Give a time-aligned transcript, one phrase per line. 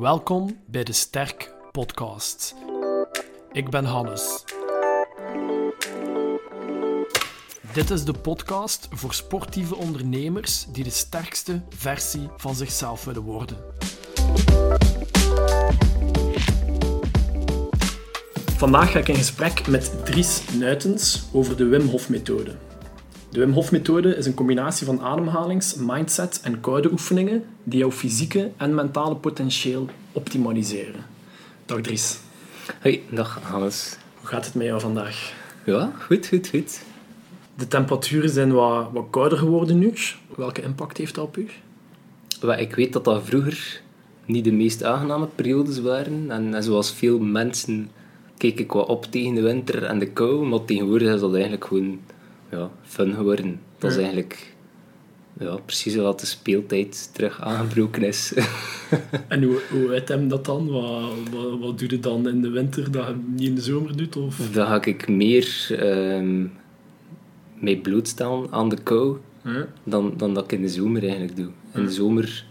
[0.00, 2.54] Welkom bij de Sterk Podcast.
[3.52, 4.44] Ik ben Hannes.
[7.72, 13.56] Dit is de podcast voor sportieve ondernemers die de sterkste versie van zichzelf willen worden.
[18.56, 22.67] Vandaag ga ik in gesprek met Dries Nuitens over de Wim Hof methode.
[23.30, 27.90] De Wim Hof methode is een combinatie van ademhalings-, mindset en koude oefeningen die jouw
[27.90, 31.04] fysieke en mentale potentieel optimaliseren.
[31.66, 32.18] Dag Dries.
[32.82, 33.96] Hoi, dag Hannes.
[34.18, 35.32] Hoe gaat het met jou vandaag?
[35.64, 36.80] Ja, goed, goed, goed.
[37.54, 39.92] De temperaturen zijn wat, wat kouder geworden nu.
[40.36, 41.46] Welke impact heeft dat op u?
[42.56, 43.80] Ik weet dat dat vroeger
[44.24, 46.30] niet de meest aangename periodes waren.
[46.30, 47.90] En, en zoals veel mensen
[48.36, 50.46] keek ik wat op tegen de winter en de kou.
[50.46, 51.98] Maar tegenwoordig is dat eigenlijk gewoon
[52.50, 53.60] ja, fun geworden.
[53.78, 54.54] Dat is eigenlijk
[55.38, 58.32] ja, precies wat de speeltijd terug aangebroken is.
[59.28, 60.70] En hoe, hoe uit hem dat dan?
[60.70, 63.96] Wat, wat, wat doe je dan in de winter dat je niet in de zomer
[63.96, 64.16] doet?
[64.16, 64.50] Of?
[64.52, 66.46] Dan ga ik meer ehm
[67.60, 69.18] mee blootstellen aan de kou
[69.84, 71.48] dan, dan dat ik in de zomer eigenlijk doe.
[71.74, 72.44] In de zomer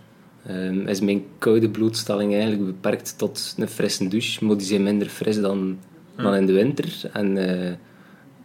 [0.45, 5.07] ehm, is mijn koude blootstelling eigenlijk beperkt tot een frisse douche, maar die zijn minder
[5.07, 5.77] fris dan,
[6.15, 7.01] dan in de winter.
[7.13, 7.73] En eh,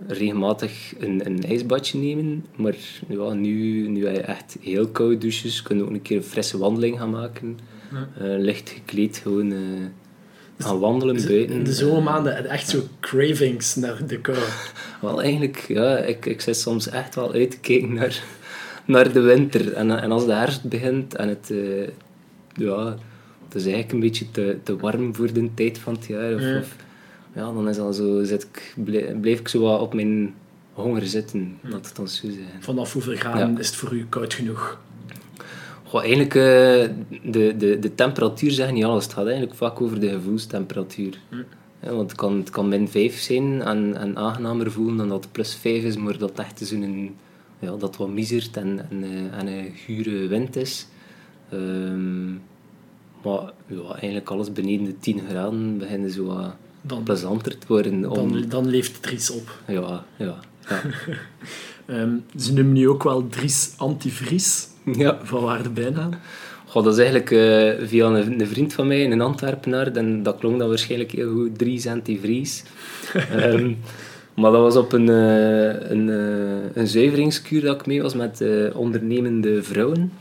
[0.08, 2.74] regelmatig een, een ijsbadje nemen, maar
[3.08, 6.22] ja, nu, nu heb je echt heel koude douches, kun je ook een keer een
[6.22, 7.58] frisse wandeling gaan maken.
[7.92, 8.02] Eh,
[8.38, 9.58] licht gekleed gewoon eh,
[10.58, 11.56] gaan wandelen buiten.
[11.56, 14.38] In de zomermaanden heb je echt zo cravings naar de kou.
[15.02, 18.22] Wel, eigenlijk, ja, ik, ik zit soms echt wel uit te kijken naar,
[18.84, 19.72] naar de winter.
[19.72, 21.88] En, en als de herfst begint en het, eh,
[22.54, 22.96] ja,
[23.44, 26.34] het is eigenlijk een beetje te, te warm voor de tijd van het jaar.
[26.34, 26.58] Of, Ja.
[26.58, 26.76] of-
[27.34, 30.34] ja, dan is al zo, zit ik, blij- blijf ik zo wat op mijn
[30.72, 32.46] honger zitten, laat het dan zo zijn.
[32.60, 33.58] Vanaf hoeveel graden Ja.
[33.58, 34.80] is het voor u koud genoeg?
[35.84, 36.42] Goh, eigenlijk, eh,
[37.32, 39.04] de, de, de temperatuur zegt niet alles.
[39.04, 41.18] Het gaat eigenlijk vaak over de gevoelstemperatuur.
[41.82, 45.22] Ja, want het kan, het kan min 5 zijn en, en aangenamer voelen dan dat
[45.24, 47.14] het plus 5 is, maar dat echt zo'n,
[47.58, 50.86] ja, dat wat misert en, en, eh, en een gure wind is.
[51.50, 52.30] Ehm,
[53.22, 58.10] maar ja, eigenlijk alles beneden de 10 graden begint zo wat Dan, plezanter te worden.
[58.10, 59.58] Om, dan, dan leeft Dries op.
[59.66, 60.38] ja, ja,
[60.68, 60.80] ja.
[61.86, 64.68] Ehm, ze noemen nu ook wel Dries Antivries.
[64.84, 65.18] ja.
[65.22, 66.10] Van waar de bijnaam?
[66.72, 70.38] Goh, dat is eigenlijk eh, via een, een vriend van mij, een Antwerpenaar, en dat
[70.38, 72.64] klonk dan waarschijnlijk heel goed, Dries Antivries.
[73.12, 73.72] Ehm
[74.34, 78.44] maar dat was op een, eh, een, eh, een zuiveringskuur dat ik mee was met
[78.74, 80.12] ondernemende vrouwen.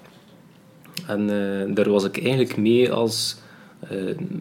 [1.07, 1.27] En
[1.73, 3.37] daar was ik eigenlijk mee als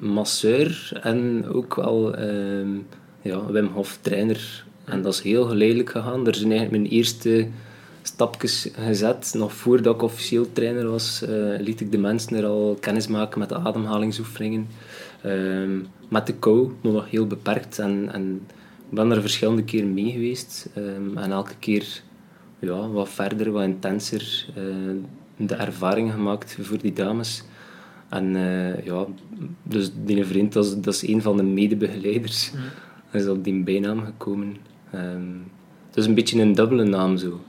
[0.01, 2.69] masseur en ook wel ehm,
[3.23, 4.65] ja, Wim Hof trainer.
[4.85, 6.27] En dat is heel geleidelijk gegaan.
[6.27, 7.49] Er zijn eigenlijk mijn eerste
[8.03, 9.35] stapjes gezet.
[9.37, 13.39] Nog voordat ik officieel trainer was, eh, liet ik de mensen er al kennis maken
[13.39, 14.69] met de ademhalingsoefeningen.
[15.23, 17.79] Ehm, met de kou, maar nog heel beperkt.
[17.79, 18.41] En, en
[18.91, 20.69] ik ben er verschillende keren mee geweest.
[20.75, 22.03] Ehm, en elke keer
[22.59, 24.65] ja, wat verder, wat intenser eh,
[25.37, 27.43] de ervaring gemaakt voor die dames.
[28.11, 29.07] En eh, ja,
[29.63, 32.51] dus die vriend, dat is, dat is een van de medebegeleiders.
[33.11, 34.57] Hij is op die bijnaam gekomen.
[34.93, 35.33] Ehm,
[35.87, 37.41] het is een beetje een dubbele naam zo.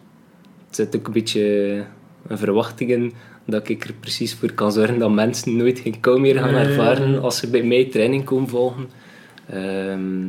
[0.65, 1.85] Het zit ook een beetje
[2.27, 3.13] een verwachting in
[3.45, 7.21] dat ik er precies voor kan zorgen dat mensen nooit geen kou meer gaan ervaren
[7.21, 8.89] als ze bij mij training komen volgen.
[9.49, 10.27] Ehm,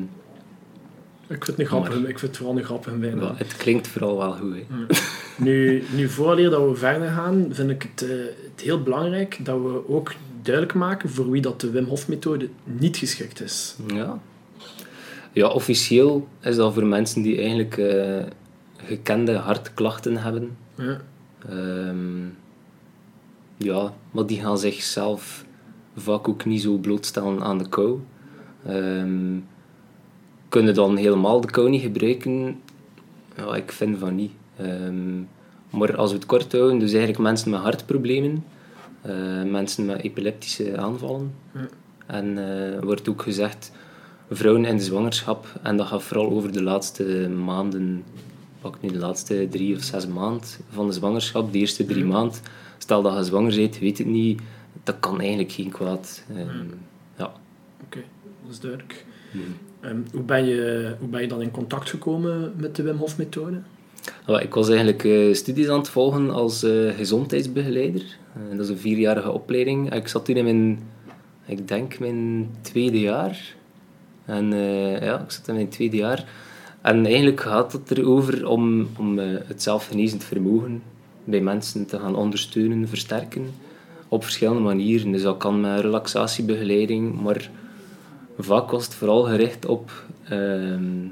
[1.33, 2.59] Ik vind het, een grappig, ik vind het vooral
[3.01, 4.55] ja, het klinkt vooral wel goed.
[4.55, 4.85] Hè.
[5.37, 8.17] Nu, nu vooraleer dat we verder gaan, vind ik het, eh,
[8.51, 12.49] het heel belangrijk dat we ook duidelijk maken voor wie dat de Wim Hof methode
[12.65, 13.77] niet geschikt is.
[13.87, 14.21] Ja.
[15.33, 18.25] ja, officieel is dat voor mensen die eigenlijk eh,
[18.77, 20.57] gekende hartklachten hebben.
[20.75, 21.01] Ja.
[21.49, 22.25] Ehm,
[23.57, 25.45] ja, maar die gaan zichzelf
[25.97, 28.01] vaak ook niet zo blootstellen aan de kou.
[28.67, 29.39] Ehm,
[30.53, 32.61] kunnen dan helemaal de kou niet gebruiken?
[33.37, 34.33] Ja, ik vind van niet.
[34.57, 35.21] Ehm,
[35.71, 38.45] maar als we het kort houden, dus eigenlijk mensen met hartproblemen,
[39.01, 41.35] eh, mensen met epileptische aanvallen.
[41.55, 41.69] Ja.
[42.07, 43.73] En eh wordt ook gezegd,
[44.31, 48.05] vrouwen in de zwangerschap, en dat gaat vooral over de laatste maanden,
[48.61, 52.41] pak nu de laatste drie of zes maanden van de zwangerschap, de eerste drie maanden.
[52.79, 54.41] Stel dat je zwanger bent, weet het niet,
[54.83, 56.25] dat kan eigenlijk geen kwaad.
[56.35, 56.67] Ehm,
[57.17, 57.33] ja.
[57.85, 58.03] Oké,
[58.43, 59.05] dat is duidelijk.
[59.83, 63.19] Ehm, hoe, ben je, hoe ben je dan in contact gekomen met de Wim Hof
[63.19, 63.61] methode?
[64.27, 68.03] Ik was eigenlijk eh, studies aan het volgen als eh, gezondheidsbegeleider.
[68.35, 69.95] Eh, dat is een vierjarige opleiding.
[69.95, 70.83] Ik zat toen in mijn,
[71.47, 73.55] ik denk mijn tweede jaar.
[74.25, 74.53] En
[75.01, 76.25] ja, ik zat in mijn tweede jaar.
[76.81, 80.83] En eigenlijk gaat het erover om, om het zelfgenezend vermogen
[81.25, 83.47] bij mensen te gaan ondersteunen, versterken.
[84.09, 85.13] op verschillende manieren.
[85.13, 87.51] Dus dat kan met relaxatiebegeleiding, maar
[88.39, 89.91] vaak was het vooral gericht op
[90.29, 91.07] ehm,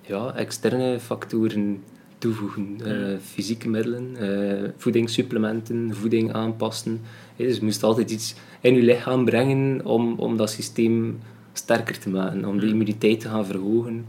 [0.00, 1.82] ja, externe factoren
[2.18, 2.78] toevoegen.
[2.86, 7.00] Uh, fysieke middelen, uh, voedingssupplementen, voeding aanpassen.
[7.36, 11.18] dus je moest altijd iets in je lichaam brengen om, om dat systeem
[11.52, 14.06] sterker te maken, om de immuniteit te gaan verhogen.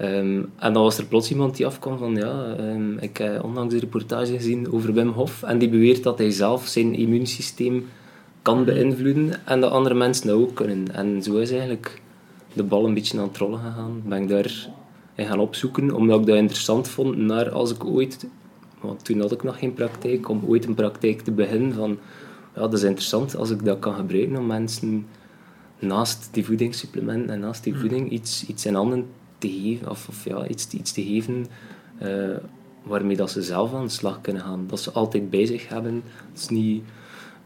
[0.00, 3.74] Um, en dan was er plots iemand die afkwam van, ja, um, ik heb onlangs
[3.74, 7.86] een reportage gezien over Wim Hof en die beweert dat hij zelf zijn immuunsysteem
[8.46, 10.94] kan beïnvloeden en dat andere mensen dat ook kunnen.
[10.94, 12.00] En zo is eigenlijk
[12.52, 14.02] de bal een beetje aan het rollen gegaan.
[14.04, 14.68] Ben ik daar
[15.14, 18.26] in gaan opzoeken, omdat ik dat interessant vond naar als ik ooit,
[18.80, 21.98] want toen had ik nog geen praktijk, om ooit een praktijk te beginnen van,
[22.54, 25.06] ja, dat is interessant als ik dat kan gebruiken om mensen
[25.78, 27.80] naast die voedingssupplementen en naast die hmm.
[27.80, 29.06] voeding iets, iets in handen
[29.38, 31.46] te geven, of, of ja, iets, iets te geven
[32.02, 32.36] uh,
[32.82, 34.64] waarmee dat ze zelf aan de slag kunnen gaan.
[34.66, 36.02] Dat ze altijd bij zich hebben.
[36.32, 36.82] Dat is niet...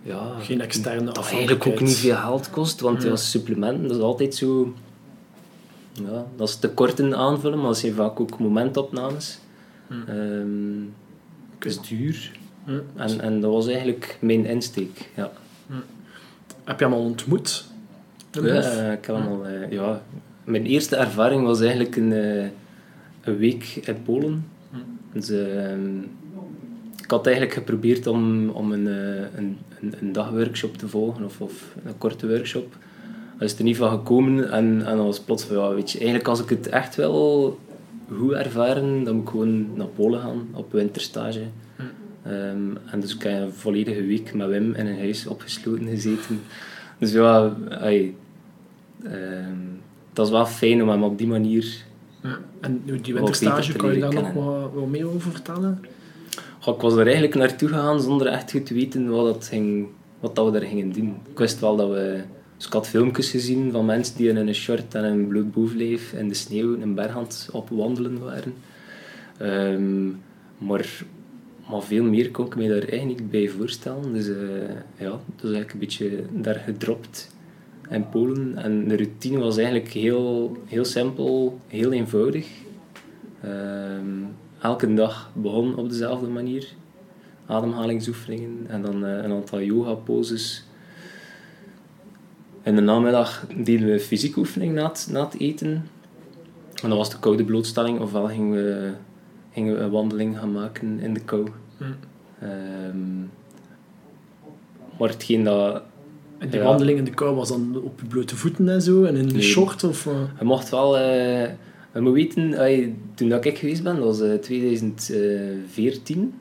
[0.02, 4.02] Ja, Geen externe Dat eigenlijk ook niet veel geld kost, want ja, supplementen, dat is
[4.02, 4.74] altijd zo...
[5.92, 9.38] Ja, dat is tekorten aanvullen, maar dat zijn vaak ook momentopnames.
[10.08, 10.94] Um,
[11.58, 12.38] het is duur.
[12.64, 12.82] Hmm.
[12.96, 15.30] En, en dat was eigenlijk mijn insteek, ja.
[15.66, 15.82] Hmm.
[16.64, 17.64] Heb je hem al ontmoet?
[18.30, 19.46] Ja, ik heb hem al...
[19.46, 20.02] Uh, ja,
[20.44, 22.46] mijn eerste ervaring was eigenlijk een, uh,
[23.20, 24.46] een week in Polen.
[25.12, 25.72] Dus, uh,
[27.10, 29.58] ik had eigenlijk geprobeerd om, om een, uh, een,
[30.00, 32.76] een, dagworkshop te volgen, of, of een korte workshop.
[33.38, 35.98] Dat is er niet van gekomen en, en dan was plots van, ja, weet je,
[35.98, 37.58] eigenlijk als ik het echt wil
[38.16, 41.42] goed ervaren, dan moet ik gewoon naar Polen gaan, op winterstage.
[42.26, 46.40] Um, en dus ik heb een volledige week met Wim in een huis opgesloten gezeten.
[46.98, 48.14] Dus ja, ay,
[49.04, 49.80] um,
[50.12, 51.84] dat is wel fijn om hem op die manier...
[52.22, 52.38] Ja.
[52.60, 55.80] En die winterstage, kan je daar nog wat, wat meer over vertellen?
[56.66, 59.88] Ik was er eigenlijk naartoe gegaan zonder echt goed te weten wat, dat ging,
[60.20, 61.16] wat dat we daar gingen doen.
[61.30, 62.20] Ik wist wel dat we...
[62.56, 66.12] Dus ik had filmpjes gezien van mensen die in een short en een bloot bovenlijf
[66.12, 68.54] in de sneeuw in Berghand op wandelen waren.
[69.42, 70.20] Um,
[70.58, 71.04] maar,
[71.70, 74.12] maar veel meer kon ik me daar eigenlijk niet bij voorstellen.
[74.12, 74.36] Dus uh,
[74.96, 77.34] ja, is eigenlijk een beetje daar gedropt
[77.90, 78.56] in Polen.
[78.56, 82.48] En de routine was eigenlijk heel, heel simpel, heel eenvoudig.
[83.44, 84.28] Um,
[84.60, 86.68] elke dag begon op dezelfde manier.
[87.46, 90.64] Ademhalingsoefeningen en dan uh, een aantal yoga-poses.
[92.62, 95.70] In de namiddag deden we fysieke oefening na het, na het eten.
[96.82, 98.92] En dan was de koude blootstelling, ofwel gingen we,
[99.52, 101.48] gingen we een wandeling gaan maken in de kou.
[101.76, 101.96] Mm.
[102.42, 103.30] Um,
[104.98, 105.82] maar hetgeen dat
[106.38, 109.16] en die wandeling in de kou was dan op je blote voeten en zo, en
[109.16, 109.84] in de short?
[109.84, 110.12] Of, uh...
[110.38, 110.98] Je mocht wel...
[110.98, 111.48] Uh,
[111.94, 116.34] je moet weten, toen dat ik geweest ben, dat was uh, 2014,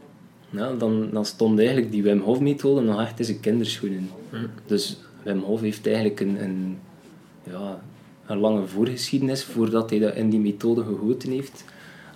[0.49, 4.09] ja, dan, dan stond eigenlijk die Wim Hof methode nog echt in zijn kinderschoenen.
[4.65, 6.77] Dus Wim Hof heeft eigenlijk een, een,
[7.43, 7.81] ja,
[8.25, 11.65] een lange voorgeschiedenis voordat hij dat in die methode gegoten heeft.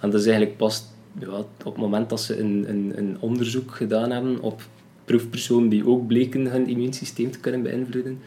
[0.02, 0.84] En dat is eigenlijk pas
[1.20, 4.62] ja, op het moment dat ze een, een, een onderzoek gedaan hebben op
[5.06, 8.20] proefpersonen die ook bleken hun immuunsysteem te kunnen beïnvloeden,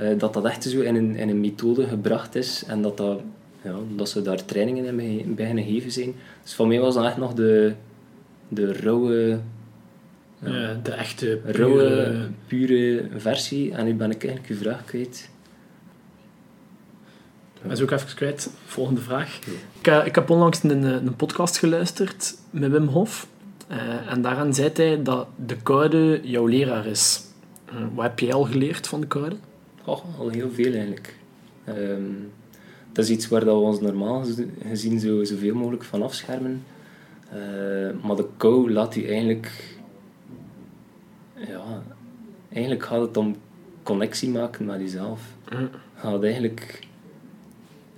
[0.00, 3.20] uh, dat dat echt zo in een, in een methode gebracht is en dat, dat,
[3.64, 6.14] ja, dat ze daar trainingen in beginnen geven zijn.
[6.42, 7.72] Dus voor mij was dat echt nog de,
[8.48, 9.38] de rauwe...
[10.38, 11.58] Ja, de echte pure...
[11.58, 13.72] Rauwe, pure versie.
[13.72, 15.30] En nu ben ik eigenlijk je vraag kwijt.
[17.62, 18.50] Dat is ook even kwijt.
[18.64, 19.38] Volgende vraag.
[19.78, 23.26] Ik, uh, ik heb onlangs een, een podcast geluisterd met Wim Hof.
[23.70, 27.20] Uh, en daaraan zei hij dat de koude jouw leraar is.
[27.68, 29.36] Uh, wat heb jij al geleerd van de koude?
[29.84, 31.16] Oh, al heel veel eigenlijk.
[31.68, 32.32] Um,
[32.94, 34.24] dat is iets waar dat we ons normaal
[34.68, 36.64] gezien zo, zoveel mogelijk van afschermen.
[37.34, 39.76] Uh, maar de kou laat je eigenlijk...
[41.34, 41.82] Ja,
[42.52, 43.36] eigenlijk gaat het om
[43.82, 45.20] connectie maken met jezelf.
[45.52, 45.68] Mm.
[45.94, 46.88] Gaat eigenlijk...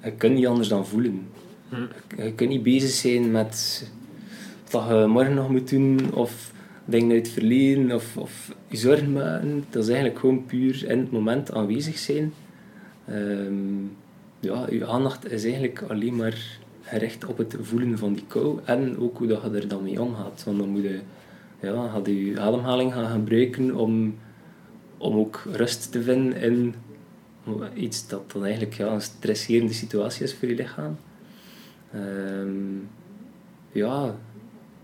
[0.03, 1.29] Je kunt niet anders dan voelen.
[1.69, 1.89] Mm.
[2.17, 3.89] Je kunt niet bezig zijn met
[4.71, 6.53] wat je morgen nog moet doen, of
[6.85, 9.65] dingen uit het verleden, of, of je zorgen maken.
[9.71, 12.33] Dat is eigenlijk gewoon puur in het moment aanwezig zijn.
[13.11, 13.97] Um,
[14.41, 18.99] ja, je aandacht is eigenlijk alleen maar gericht op het voelen van die kou en
[18.99, 20.45] ook hoe dat je er dan mee omgaat.
[20.45, 21.01] Want dan moet je,
[21.61, 24.19] ja, gaat je ademhaling gaan gebruiken om,
[24.99, 26.75] om ook rust te vinden in
[27.75, 30.97] iets dat dan eigenlijk ja, een stresserende situatie is voor je lichaam.
[31.95, 32.89] Um,
[33.73, 34.05] ja,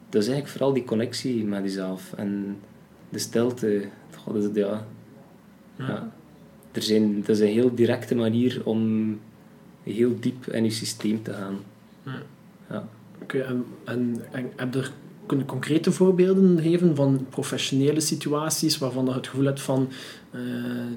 [0.08, 2.56] dat is eigenlijk vooral die connectie met jezelf en
[3.08, 3.84] de stilte.
[4.16, 4.86] God, is het, ja.
[5.78, 6.12] ja.
[6.72, 9.18] Er zijn, dat is een heel directe manier om
[9.82, 11.58] heel diep in je systeem te gaan.
[12.02, 12.22] Ja.
[12.70, 12.88] ja.
[13.22, 14.92] Oké, en, en, en heb je er
[15.26, 19.88] kunnen concrete voorbeelden geven van professionele situaties waarvan je het gevoel hebt van
[20.30, 20.40] uh,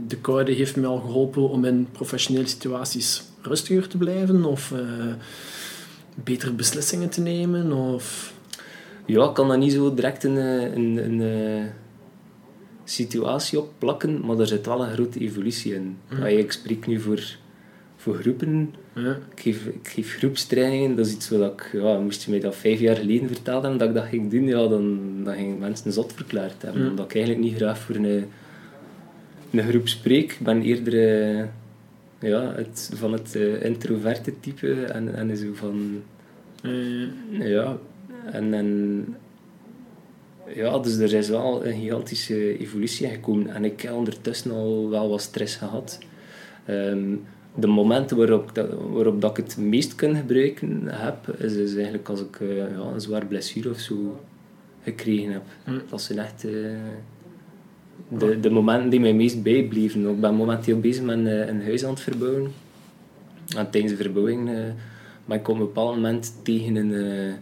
[0.08, 4.80] de koude heeft me al geholpen om in professionele situaties rustiger te blijven of uh,
[6.24, 7.72] betere beslissingen te nemen?
[7.72, 8.34] Of...
[9.06, 11.70] Ja, ik kan dat niet zo direct een, een, een,
[12.88, 15.98] situatie op plakken, maar er zit wel een grote evolutie in.
[16.10, 16.24] Mm.
[16.24, 17.38] Ik spreek nu voor,
[18.06, 18.74] voor groepen.
[18.94, 19.18] Ja.
[19.36, 22.56] Ik, geef, ik geef groepstrainingen, dat is iets wat ik, ja, moest je mij dat
[22.56, 25.92] vijf jaar geleden verteld hebben dat ik dat ging doen, ja, dan, dan ging mensen
[25.92, 26.90] zot verklaard hebben.
[26.90, 28.26] Omdat ik eigenlijk niet graag voor een,
[29.52, 30.32] een groep spreek.
[30.32, 31.46] Ik ben eerder uh,
[32.20, 36.04] ja, het, van het uh, introverte type en, en zo van...
[37.40, 37.78] ja,
[38.32, 39.16] en, en
[40.56, 43.48] ja, dus er is wel een gigantische evolutie gekomen.
[43.48, 46.00] En ik heb ondertussen al wel wat stress gehad.
[46.70, 51.76] Um, de momenten waarop, dat, waarop dat ik het meest kan gebruiken heb, is, is
[51.76, 54.20] eigenlijk als ik uh, ja, een zwaar blessure of zo
[54.84, 55.44] gekregen heb.
[55.66, 55.82] Mm.
[55.90, 56.52] Dat zijn echt uh,
[58.08, 60.10] de, de momenten die mij meest bijbleven.
[60.10, 62.52] Ik ben momenteel bezig met uh, een huis aan het verbouwen.
[63.58, 64.50] En tijdens de verbouwing
[65.26, 67.36] ben ik op een bepaald moment tegen een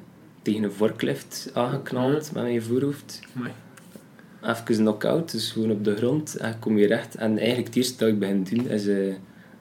[0.43, 3.19] tegen een forklift aangeknald met mijn voorhoofd.
[3.35, 3.51] Amai.
[4.41, 7.15] Even knock-out, dus gewoon op de grond en kom je recht.
[7.15, 9.13] En eigenlijk het eerste dat ik begin te doen is, uh,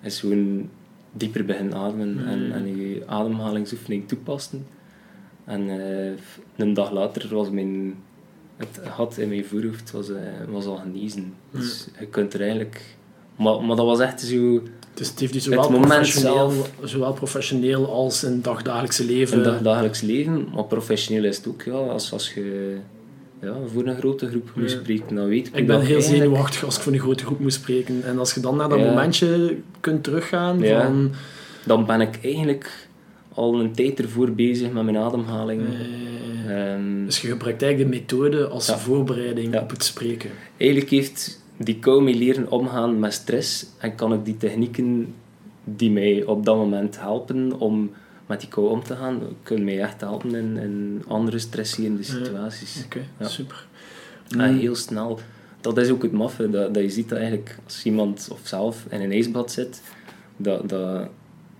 [0.02, 0.68] is gewoon
[1.12, 2.28] dieper beginnen ademen mm.
[2.28, 4.66] en, en je ademhalingsoefening toepassen.
[5.44, 6.12] En uh,
[6.56, 7.94] een dag later was mijn,
[8.56, 10.16] het gat in mijn voorhoofd was, uh,
[10.48, 11.22] was al genezen.
[11.22, 11.60] Mm.
[11.60, 12.96] Dus je kunt er eigenlijk...
[13.36, 14.62] Maar, maar dat was echt zo
[14.94, 19.36] dus het heeft dus zowel, professioneel, zowel professioneel als in dagdagelijkse leven.
[19.36, 21.62] In dagdagelijks leven, maar professioneel is het ook.
[21.62, 22.76] Ja, als, als je
[23.42, 26.76] ja, voor een grote groep moet spreken, dan weet ik Ik ben heel zenuwachtig als
[26.76, 28.02] ik voor een grote groep moet spreken.
[28.04, 31.12] En als je dan naar dat momentje kunt teruggaan van...
[31.64, 32.88] Dan ben ik eigenlijk
[33.34, 35.62] al een tijd ervoor bezig met mijn ademhaling.
[36.48, 40.30] Um, dus je gebruikt eigenlijk de methode als voorbereiding op het spreken.
[40.56, 45.14] Eigenlijk heeft die kou mee leren omgaan met stress en kan ik die technieken
[45.64, 47.90] die mij op dat moment helpen om
[48.32, 52.84] met die kou om te gaan, kunnen mij echt helpen in, in andere stresserende situaties.
[52.84, 53.66] Oké, super.
[54.38, 55.18] En heel snel.
[55.60, 58.86] Dat is ook het maffe, dat, dat je ziet dat eigenlijk als iemand of zelf
[58.88, 59.82] in een ijsbad zit,
[60.36, 61.08] dat, dat,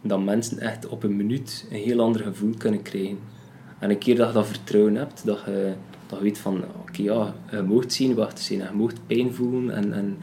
[0.02, 3.18] dat mensen echt op een minuut een heel ander gevoel kunnen krijgen.
[3.78, 5.72] En een keer dat je dat vertrouwen hebt, dat je
[6.06, 9.92] dat je weet van, oké ja, je moogt zenuwachtig zijn, je moogt pijn voelen en,
[9.92, 10.18] en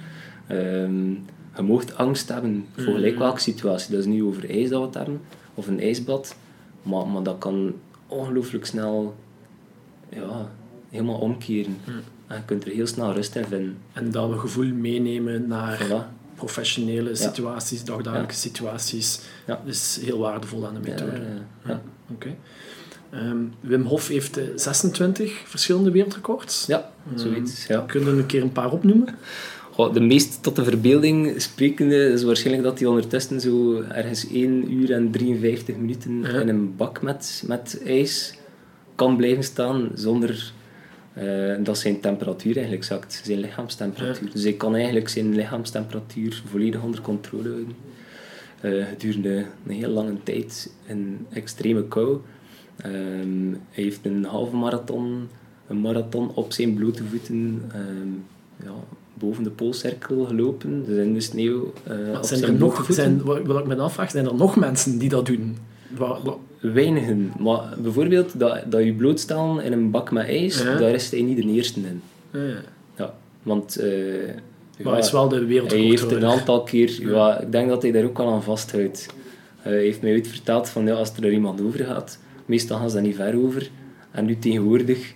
[0.57, 1.25] um,
[1.55, 2.93] je moogt angst hebben voor mm.
[2.93, 3.91] gelijk welke situatie.
[3.91, 5.21] Dat is niet over ijs dat we het hebben,
[5.59, 6.35] of een ijsbad,
[6.83, 7.73] maar, maar dat kan
[8.07, 9.15] ongelooflijk snel
[10.09, 10.49] ja,
[10.89, 11.77] helemaal omkeren.
[11.85, 12.01] Mm.
[12.27, 13.77] En je kunt er heel snel rust in vinden.
[13.93, 19.61] En dat we gevoel meenemen naar professionele situaties, dagdagelijkse situaties, ja.
[19.65, 21.21] is heel waardevol aan de methode.
[21.65, 22.35] Ja, Oké.
[23.13, 26.65] Um, Wim Hof heeft 26 eh, verschillende wereldrecords.
[26.65, 27.67] Ja, zoiets.
[27.67, 27.83] Ja.
[27.87, 29.07] Kunnen we een keer een paar opnoemen?
[29.87, 34.91] de meest tot de verbeelding sprekende is waarschijnlijk dat hij ondertussen zo ergens 1 uur
[34.91, 38.33] en 53 minuten in een bak met, met ijs
[38.95, 40.53] kan blijven staan zonder
[41.17, 44.31] uh, dat zijn temperatuur eigenlijk zakt, zijn lichaamstemperatuur.
[44.31, 47.75] Dus hij kan eigenlijk zijn lichaamstemperatuur volledig onder controle houden.
[48.61, 52.17] Uh, gedurende een heel lange tijd in extreme kou.
[52.85, 55.29] Um, hij heeft een halve marathon,
[55.67, 58.23] een marathon op zijn blote voeten um,
[58.63, 58.73] ja,
[59.19, 61.73] boven de poolcirkel gelopen, dus in de sneeuw.
[61.87, 65.25] Uh, zijn er nog, zijn, wat ik me afvraag, zijn er nog mensen die dat
[65.25, 65.57] doen?
[65.97, 66.37] Wat, wat?
[66.59, 71.21] Weinigen, maar bijvoorbeeld dat, dat je blootstellen in een bak met ijs, daar is hij
[71.21, 72.01] niet de eerste in.
[72.31, 72.61] Ja,
[72.97, 73.81] ja want...
[73.81, 73.85] Uh,
[74.83, 75.71] maar ja, is wel de wereld.
[75.71, 77.39] Hij heeft een aantal keer, ja.
[77.39, 79.05] ik denk dat hij daar ook wel aan vasthoudt.
[79.57, 82.95] Hij heeft mij ooit verteld van ja, als er iemand over gaat, Meestal gaan ze
[82.95, 83.69] daar niet ver over.
[84.11, 85.13] En nu tegenwoordig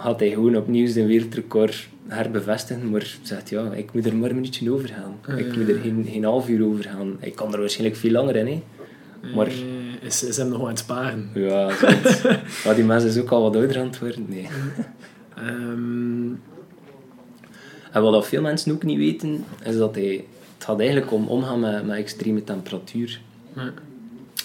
[0.00, 4.34] gaat hij gewoon opnieuw zijn wereldrecord herbevestigen, maar zegt ja, ik moet er maar een
[4.34, 5.38] minuutje over gaan.
[5.38, 7.16] Ik moet er geen, geen half uur over gaan.
[7.20, 8.62] Ik kan er waarschijnlijk veel langer in, hè.
[9.34, 9.48] Maar...
[10.00, 11.30] Is, is hem nog aan het sparen?
[11.34, 11.72] Ja,
[12.64, 14.26] maar die mensen is ook al wat ouder aan het worden.
[14.28, 14.48] Nee.
[15.48, 16.40] Um...
[17.92, 20.24] En wat veel mensen ook niet weten, is dat hij...
[20.54, 23.20] Het gaat eigenlijk om omgaan met, met extreme temperatuur.
[23.56, 23.72] Ja.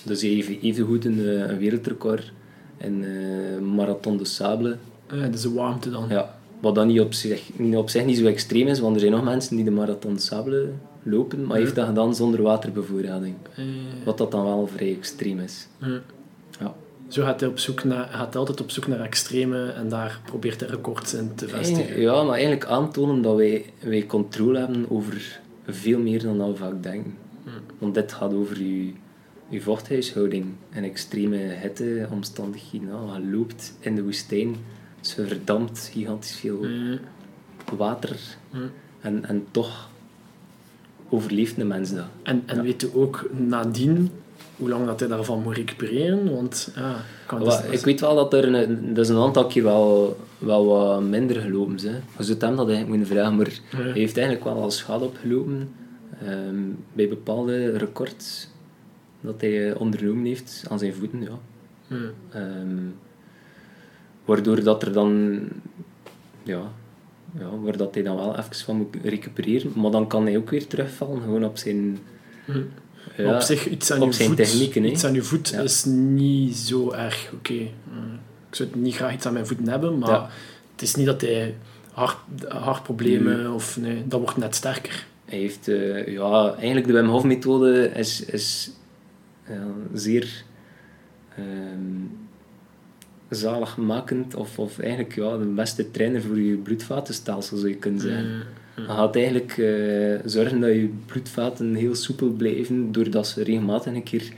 [0.03, 2.31] Dus even, even goed een, eh, een wereldrecord
[2.77, 4.77] in uh, Marathon de Sable.
[5.13, 6.05] Uh, dat is de warmte dan.
[6.09, 8.99] Ja, wat dan niet op, zich, niet op zich niet zo extreem is, want er
[8.99, 10.69] zijn nog mensen die de Marathon Sable
[11.03, 13.35] lopen, maar heeft dat gedaan zonder waterbevoorrading.
[14.03, 15.67] Wat dat dan wel vrij extreem is.
[16.59, 16.75] Ja.
[17.07, 20.59] Zo gaat hij, op zoek naar, gaat altijd op zoek naar extreme en daar probeert
[20.59, 22.01] hij records in te vestigen.
[22.01, 26.55] Ja, maar eigenlijk aantonen dat wij, wij controle hebben over veel meer dan dat we
[26.55, 27.17] vaak denken.
[27.77, 28.91] Want dit gaat over je
[29.49, 32.87] je vochthuishouding en extreme hitteomstandigheden.
[32.87, 34.55] Nou, je loopt in de woestijn
[35.05, 36.99] Ze verdampt gigantisch veel Mm.
[37.77, 38.19] water.
[38.51, 38.69] Mm.
[39.01, 39.89] En, en toch
[41.09, 42.05] overleeft een mens dat.
[42.23, 42.61] En, en Ja.
[42.61, 44.09] weet je ook nadien
[44.57, 46.33] hoe lang dat hij daarvan moet recupereren?
[46.35, 46.95] Want ja,
[47.25, 50.65] kan dus- ik weet wel dat er een, dat is een aantal keer wel, wel
[50.65, 51.81] wat minder gelopen is.
[51.83, 53.77] Je zou hem dat eigenlijk moeten vragen, maar Ja.
[53.77, 55.69] hij heeft eigenlijk wel al schade opgelopen
[56.25, 56.55] ehm,
[56.93, 58.47] bij bepaalde records
[59.21, 61.21] dat hij eh, ondernomen heeft aan zijn voeten.
[61.21, 61.37] Ja.
[61.87, 62.93] Mm.
[64.25, 65.39] Waardoor dat er dan
[66.43, 66.71] ja,
[67.39, 70.49] ja, waar dat hij dan wel even van moet recupereren, maar dan kan hij ook
[70.49, 71.97] weer terugvallen gewoon op zijn
[72.45, 72.69] Mm.
[73.17, 75.61] ja, op zich, iets aan op je zijn voet, technieken, iets aan je voet Ja.
[75.61, 77.53] is niet zo erg oké.
[77.53, 78.13] Mm.
[78.49, 80.29] Ik zou niet graag iets aan mijn voeten hebben, maar Ja.
[80.71, 81.55] het is niet dat hij
[81.91, 82.17] hart,
[82.47, 85.05] hartproblemen of nee, dat wordt net sterker.
[85.25, 88.71] Hij heeft, eh, ja, eigenlijk de Wim Hof methode is, is
[89.93, 90.43] zeer
[91.35, 92.03] ehm,
[93.35, 98.25] zaligmakend, of, of eigenlijk ja, de beste trainer voor je bloedvatenstelsel zou je kunnen zeggen.
[98.25, 98.41] Mm.
[98.75, 104.03] Je gaat eigenlijk eh, zorgen dat je bloedvaten heel soepel blijven, doordat ze regelmatig een
[104.03, 104.33] keer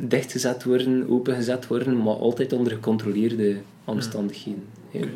[0.00, 4.62] dichtgezet worden, opengezet worden, maar altijd onder gecontroleerde omstandigheden.
[4.90, 5.00] Ja.
[5.00, 5.08] Oké.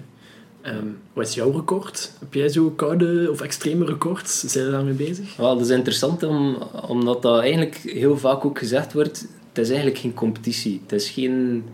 [0.62, 2.12] Ehm, wat is jouw record?
[2.18, 4.40] Heb jij zo koude of extreme records?
[4.40, 5.36] Zijn je daarmee bezig?
[5.36, 6.56] Wel, dat is interessant om,
[6.88, 9.26] omdat dat eigenlijk heel vaak ook gezegd wordt.
[9.48, 10.80] Het is eigenlijk geen competitie.
[10.82, 11.64] Het is geen...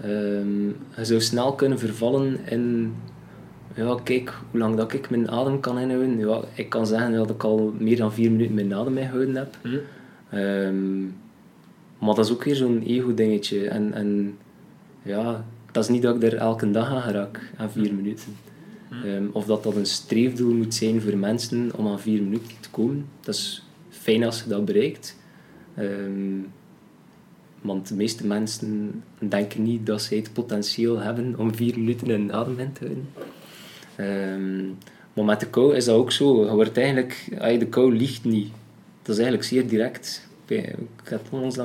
[0.00, 2.94] ehm, je zou snel kunnen vervallen in...
[3.74, 6.18] Ja, kijk hoe lang dat ik mijn adem kan inhouden.
[6.18, 9.56] Ja, ik kan zeggen dat ik al meer dan vier minuten mijn adem ingehouden heb.
[9.62, 9.76] Hm?
[10.30, 11.02] Ehm,
[11.98, 13.68] maar dat is ook weer zo'n ego-dingetje.
[13.68, 14.38] En, en
[15.02, 18.36] ja, dat is niet dat ik er elke dag aan geraak, aan vier minuten.
[19.04, 22.70] Ehm, of dat dat een streefdoel moet zijn voor mensen om aan vier minuten te
[22.70, 23.06] komen.
[23.20, 25.16] Dat is fijn als je dat bereikt.
[27.64, 32.32] Want de meeste mensen denken niet dat zij het potentieel hebben om vier minuten in
[32.32, 33.08] adem in te houden.
[33.96, 34.66] Ehm,
[35.12, 36.44] maar met de kou is dat ook zo.
[36.44, 37.26] Je wordt eigenlijk,
[37.58, 38.48] de kou ligt niet.
[39.02, 40.28] Dat is eigenlijk zeer direct.
[40.46, 41.58] Ik heb onlangs,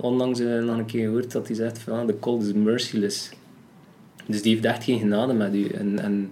[0.00, 3.30] onlangs nog een keer gehoord dat hij zegt van "Ah, de cold is merciless.
[4.26, 5.66] Dus die heeft echt geen genade met u.
[5.66, 6.30] En, en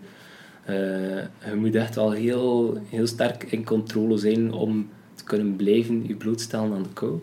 [0.64, 6.06] eh, je moet echt wel heel, heel sterk in controle zijn om te kunnen blijven
[6.06, 7.20] je blootstellen aan de kou.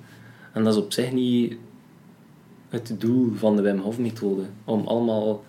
[0.53, 1.55] En dat is op zich niet
[2.71, 4.43] het doel van de Wim Hof methode.
[4.65, 5.43] Om allemaal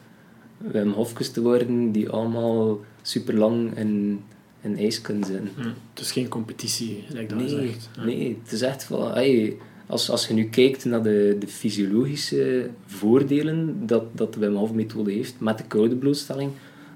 [0.59, 4.21] Wim Hofjes te worden die allemaal super lang in,
[4.61, 5.51] in ijs kunnen zitten.
[5.57, 5.69] Hm.
[5.95, 7.77] Het is geen competitie, lijkt dat Nee.
[7.97, 8.05] Ja.
[8.05, 9.13] nee, het is echt van...
[9.87, 14.73] als, als je nu kijkt naar de, de fysiologische voordelen dat, dat de Wim Hof
[14.73, 16.51] methode heeft met de koude blootstelling,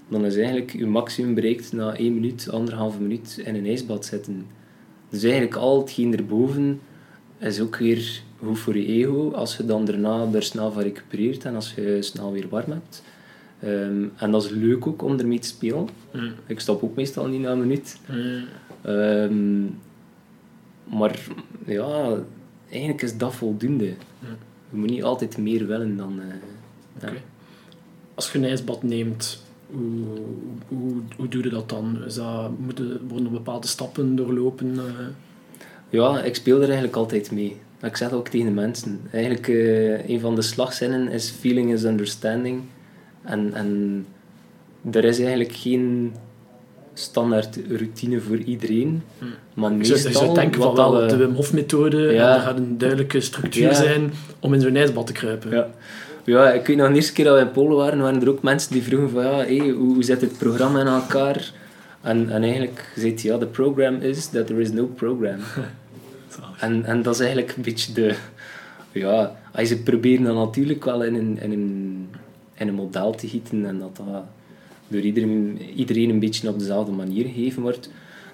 [0.09, 4.47] dan is eigenlijk je maximum bereikt na 1 minuut, anderhalve minuut in een ijsbad zitten.
[5.09, 6.81] Dus eigenlijk al hetgeen erboven
[7.39, 11.45] is ook weer goed voor je ego, als je dan daarna er snel van recupereert
[11.45, 13.03] en als je snel weer warm hebt.
[13.61, 15.89] Ehm, en dat is leuk ook om ermee te spelen.
[16.11, 16.31] Hm.
[16.47, 17.99] Ik stop ook meestal niet na een minuut.
[18.07, 18.41] Hm.
[18.83, 19.63] Ehm,
[20.99, 21.21] maar
[21.67, 22.17] ja,
[22.71, 23.87] eigenlijk is dat voldoende.
[23.87, 24.37] Ja.
[24.71, 26.21] Je moet niet altijd meer willen dan...
[26.21, 26.27] eh,
[27.03, 27.13] ja.
[28.15, 29.91] Als je een ijsbad neemt, hoe,
[30.69, 32.05] hoe, hoe doe je dat dan?
[32.07, 34.79] Is dat, moeten, worden er bepaalde stappen doorlopen?
[34.79, 35.07] eh?
[35.91, 37.57] Ja, ik speel er eigenlijk altijd mee.
[37.87, 39.01] Ik zeg dat ook tegen de mensen.
[39.13, 42.61] Eigenlijk, eh, een van de slagzinnen is feeling is understanding.
[43.23, 44.07] En, en
[44.93, 46.15] er is eigenlijk geen
[46.95, 49.03] standaard routine voor iedereen.
[49.55, 52.35] Maar Je zou, je zou denken van wel de Wim Hof methode Ja.
[52.35, 53.75] er gaat een duidelijke structuur Ja.
[53.75, 55.51] zijn om in zo'n ijsbad te kruipen.
[55.51, 55.69] Ja.
[56.25, 58.43] ja, ik weet nog de eerste keer dat we in Polen waren, waren er ook
[58.43, 61.53] mensen die vroegen van ja, hey, hoe, hoe zit het programma in elkaar?
[62.03, 65.39] En, en eigenlijk zei hij, ja, the program is that there is no program.
[66.61, 68.17] en, en dat is eigenlijk een beetje de...
[68.93, 72.09] Ja, als ze proberen dat natuurlijk wel in een, in een,
[72.55, 74.25] in een model te gieten en dat dat
[74.89, 77.91] door iedereen, iedereen een beetje op dezelfde manier gegeven wordt.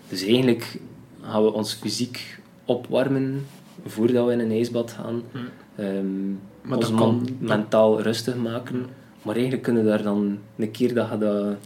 [0.09, 0.81] Dus eigenlijk
[1.23, 3.47] gaan we ons fysiek opwarmen
[3.87, 5.23] voordat we in een ijsbad gaan.
[5.77, 6.31] Ehm,
[6.63, 8.87] Maar ons dat kan- mentaal rustig maken.
[9.23, 11.57] Maar eigenlijk kunnen we daar dan een keer dat je dat,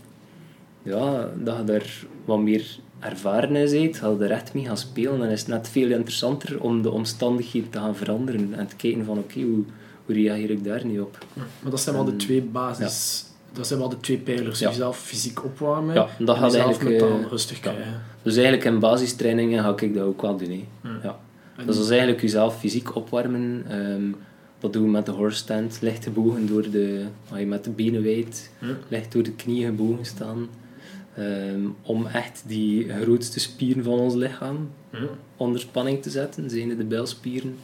[0.83, 5.19] ja, dat je daar wat meer ervaren in bent, ga er echt mee gaan spelen.
[5.19, 9.05] Dan is het net veel interessanter om de omstandigheden te gaan veranderen en te kijken
[9.05, 9.65] van oké, hoe,
[10.07, 11.19] hoe reageer ik daar nu op?
[11.63, 13.25] Maar dat zijn wel de En- twee basis...
[13.53, 14.59] Dat zijn wel de twee pijlers.
[14.59, 14.69] Ja.
[14.69, 18.03] Jezelf fysiek opwarmen Ja, dat en gaat jezelf eigenlijk, mentaal eh, rustig krijgen.
[18.23, 20.49] Dus eigenlijk in basistrainingen ga ik dat ook wel doen.
[20.51, 20.89] hè.
[21.03, 21.19] Ja.
[21.57, 23.65] En- Dus dat is eigenlijk jezelf fysiek opwarmen.
[23.69, 24.03] Ehm,
[24.61, 27.71] dat doen we met de horse stand, licht gebogen door de, als je met de
[27.71, 28.51] benen wijd,
[28.89, 30.49] licht door de knieën gebogen staan.
[31.17, 34.99] Ehm, om echt die grootste spieren van ons lichaam Ja.
[35.37, 37.57] onder spanning te zetten, zijn de bilspieren.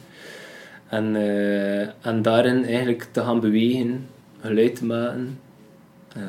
[0.89, 4.05] En, eh, en daarin eigenlijk te gaan bewegen,
[4.41, 5.37] geluid te maken
[6.15, 6.21] Eh,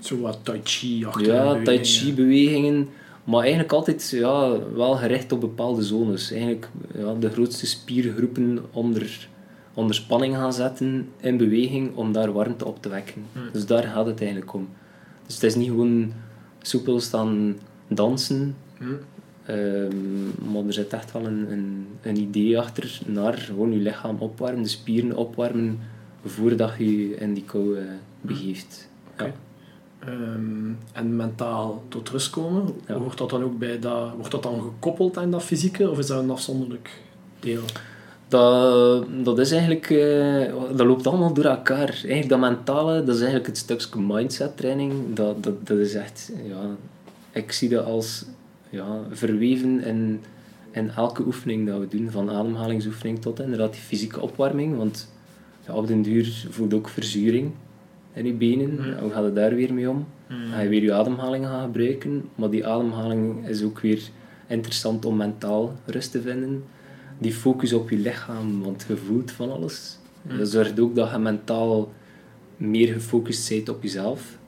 [0.00, 2.88] Zo wat tai chi achter ja, tai chi bewegingen.
[3.24, 6.30] Maar eigenlijk altijd ja, wel gericht op bepaalde zones.
[6.32, 9.28] Eigenlijk ja, de grootste spiergroepen onder,
[9.74, 13.24] onder spanning gaan zetten in beweging om daar warmte op te wekken.
[13.52, 14.68] Dus daar gaat het eigenlijk om.
[15.26, 16.12] Dus het is niet gewoon
[16.62, 17.56] soepel staan
[17.88, 18.56] dansen.
[19.46, 24.16] Ehm, maar er zit echt wel een, een, een idee achter naar gewoon je lichaam
[24.18, 25.78] opwarmen, de spieren opwarmen
[26.24, 27.84] voordat je je in die kou eh,
[28.20, 28.88] begeeft.
[29.18, 29.32] Ja.
[29.98, 32.98] Ehm, en mentaal tot rust komen, Ja.
[32.98, 36.06] wordt dat dan ook bij dat, wordt dat dan gekoppeld aan dat fysieke of is
[36.06, 37.00] dat een afzonderlijk
[37.40, 37.62] deel?
[38.32, 41.88] Dat, dat is eigenlijk, eh, dat loopt allemaal door elkaar.
[41.88, 44.92] Eigenlijk dat mentale, dat is eigenlijk het stukje mindset training.
[45.14, 46.76] Dat, dat, dat is echt, ja,
[47.32, 48.24] ik zie dat als
[48.70, 50.20] ja, verweven in,
[50.70, 54.76] in elke oefening dat we doen, van ademhalingsoefening tot inderdaad die fysieke opwarming.
[54.76, 55.12] Want
[55.66, 57.50] ja, op den duur voelt ook verzuring
[58.12, 58.98] in je benen.
[59.00, 60.06] Hoe gaat het daar weer mee om?
[60.50, 64.02] Ga je weer je ademhaling gaan gebruiken, maar die ademhaling is ook weer
[64.46, 66.64] interessant om mentaal rust te vinden.
[67.18, 69.98] Die focus op je lichaam, want je voelt van alles.
[70.22, 71.92] Dat zorgt ook dat je mentaal
[72.56, 74.38] meer gefocust bent op jezelf.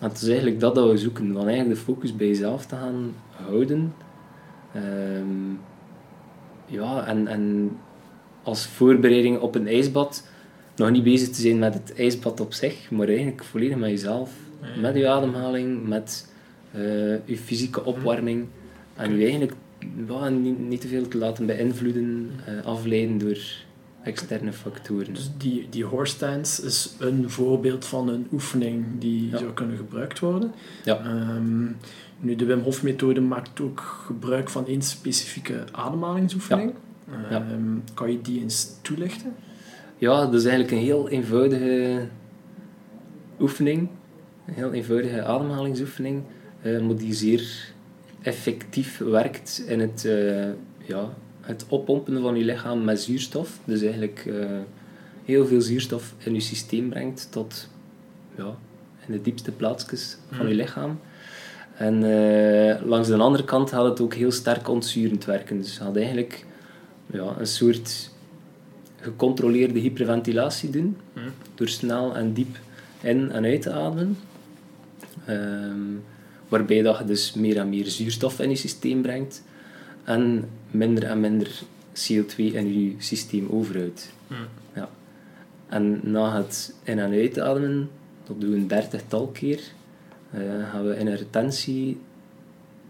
[0.00, 2.74] En het is eigenlijk dat dat we zoeken, van eigenlijk de focus bij jezelf te
[2.74, 3.94] gaan houden.
[4.74, 5.52] Ehm,
[6.66, 7.70] ja, en, en
[8.42, 10.28] als voorbereiding op een ijsbad
[10.76, 14.32] nog niet bezig te zijn met het ijsbad op zich, maar eigenlijk volledig met jezelf.
[14.80, 16.32] Met je ademhaling, met
[16.70, 18.46] eh, je fysieke opwarming.
[18.96, 19.54] En je eigenlijk
[20.08, 23.38] ja, niet, niet te veel te laten beïnvloeden, eh, afleiden door
[24.02, 25.12] externe factoren.
[25.14, 29.38] Dus die, die horse stance is een voorbeeld van een oefening die Ja.
[29.38, 30.52] zou kunnen gebruikt worden.
[30.84, 30.98] Ja.
[31.04, 31.64] Ehm,
[32.18, 36.72] nu, de Wim Hof methode maakt ook gebruik van één specifieke ademhalingsoefening.
[37.30, 37.36] Ja.
[37.50, 39.34] Ehm, kan je die eens toelichten?
[39.98, 42.06] Ja, dat is eigenlijk een heel eenvoudige
[43.40, 43.88] oefening.
[44.46, 46.22] Een heel eenvoudige ademhalingsoefening.
[46.62, 47.72] eh, maar die zeer
[48.22, 50.48] effectief werkt in het, eh,
[50.86, 53.58] ja, het oppompen van je lichaam met zuurstof.
[53.64, 54.58] Dus eigenlijk eh,
[55.24, 57.68] heel veel zuurstof in je systeem brengt tot
[58.36, 58.56] ja,
[59.06, 61.00] in de diepste plaatsjes van je lichaam.
[61.74, 65.56] En eh, langs de andere kant gaat het ook heel sterk ontzurend werken.
[65.56, 66.46] Dus je gaat eigenlijk
[67.06, 68.10] ja, een soort
[69.00, 70.96] gecontroleerde hyperventilatie doen.
[71.54, 72.56] Door snel en diep
[73.00, 74.18] in- en uit te ademen.
[75.24, 75.96] Ehm,
[76.50, 79.42] waarbij dat je dus meer en meer zuurstof in je systeem brengt.
[80.04, 84.12] En minder en minder CO2 in je systeem overhoudt.
[84.74, 84.88] Ja.
[85.68, 87.90] En na het in- en uitademen,
[88.26, 89.60] dat doen we een dertigtal keer,
[90.30, 91.98] eh, gaan we in een retentie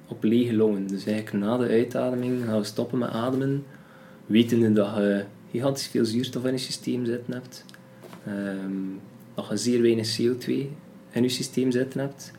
[0.09, 0.87] op lege longen.
[0.87, 3.65] Dus eigenlijk na de uitademing gaan we stoppen met ademen,
[4.27, 7.65] wetende dat je gigantisch veel zuurstof in je systeem zitten hebt,
[8.27, 8.73] ehm,
[9.35, 10.71] dat je zeer weinig CO2
[11.13, 12.33] in je systeem zitten hebt.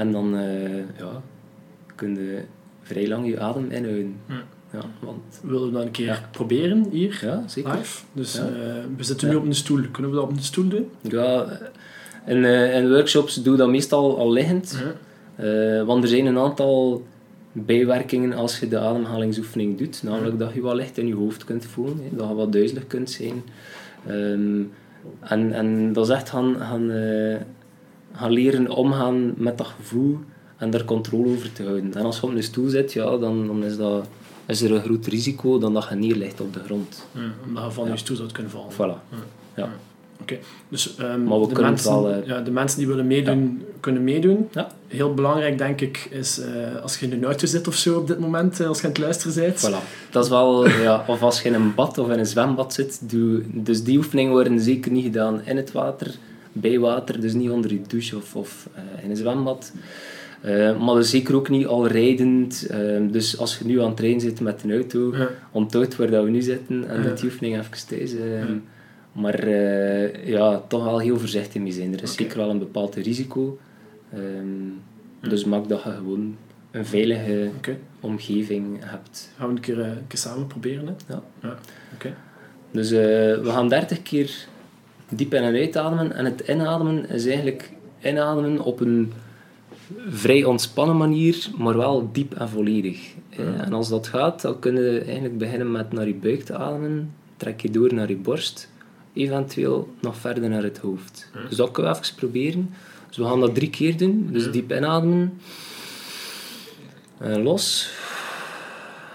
[0.00, 1.22] En dan eh, ja,
[1.94, 2.42] kun je
[2.82, 4.16] vrij lang je adem inhouden.
[4.72, 6.18] Ja, want, Willen we dat een keer Ja.
[6.30, 7.18] proberen hier?
[7.22, 7.72] ja, zeker.
[7.76, 8.02] Live.
[8.12, 8.40] Dus Ja.
[8.46, 9.40] eh, we zitten nu Ja.
[9.40, 9.82] op een stoel.
[9.92, 10.90] Kunnen we dat op een stoel doen?
[11.00, 11.46] Ja,
[12.26, 14.78] in, eh, in workshops doe dat meestal al liggend.
[15.86, 17.04] Want er zijn een aantal
[17.52, 20.02] bijwerkingen als je de ademhalingsoefening doet.
[20.02, 22.86] Namelijk dat je wat licht in je hoofd kunt voelen, hè, dat je wat duizelig
[22.86, 23.42] kunt zijn.
[24.06, 24.62] Ehm,
[25.20, 26.90] en, en dat is echt gaan, gaan,
[28.12, 30.18] gaan leren omgaan met dat gevoel
[30.56, 31.94] en daar controle over te houden.
[31.94, 34.06] En als je op een stoel zit, ja, dan, dan is, dat,
[34.46, 37.06] is er een groot risico dan dat je neerligt op de grond.
[37.46, 37.92] Omdat je van Ja.
[37.92, 38.72] je stoel zou kunnen vallen.
[38.72, 39.16] Voilà.
[39.56, 39.68] Ja.
[40.20, 43.06] Oké, dus ehm, Maar we de, kunnen mensen, wel, eh, ja, de mensen die willen
[43.06, 44.48] meedoen, kunnen meedoen.
[44.52, 44.70] Ja.
[44.86, 48.06] Heel belangrijk, denk ik, is eh, als je in een auto zit of zo op
[48.06, 49.68] dit moment, eh, als je aan het luisteren bent.
[49.68, 50.10] Voilà.
[50.10, 53.10] Dat is wel, ja, of als je in een bad of in een zwembad zit,
[53.10, 56.14] doe, dus die oefeningen worden zeker niet gedaan in het water,
[56.52, 59.72] bij water, dus niet onder je douche of, of eh, in een zwembad.
[60.40, 62.66] Eh, maar dus zeker ook niet al rijdend.
[62.66, 65.28] Eh, dus als je nu aan het rijden zit met een auto, Ja.
[65.50, 67.02] onthoud waar dat we nu zitten en Ja.
[67.08, 68.14] doe die oefening even thuis.
[68.14, 68.44] eh.
[69.12, 69.48] Maar
[70.26, 71.92] ja, toch wel heel voorzichtig mee zijn.
[71.94, 73.58] Er is zeker wel een bepaald risico.
[74.12, 76.36] Ehm, Dus maak dat je gewoon
[76.70, 77.48] een veilige
[78.00, 79.30] omgeving hebt.
[79.36, 80.86] gaan we een keer, een keer samen proberen.
[80.86, 80.92] Hè?
[81.14, 81.22] Ja.
[81.42, 81.58] Ja.
[81.94, 82.14] Oké.
[82.70, 84.46] Dus we gaan 30 keer
[85.10, 86.12] diep in en uitademen.
[86.12, 87.70] En het inademen is eigenlijk
[88.02, 89.12] inademen op een
[90.08, 92.98] vrij ontspannen manier, maar wel diep en volledig.
[93.30, 96.54] Eh, En als dat gaat, dan kun je eigenlijk beginnen met naar je buik te
[96.56, 97.14] ademen.
[97.36, 98.68] Trek je door naar je borst.
[99.12, 101.30] Eventueel nog verder naar het hoofd.
[101.48, 102.70] Dus dat kunnen we even proberen.
[103.08, 104.28] Dus we gaan dat drie keer doen.
[104.32, 105.38] Dus diep inademen.
[107.18, 107.90] En los.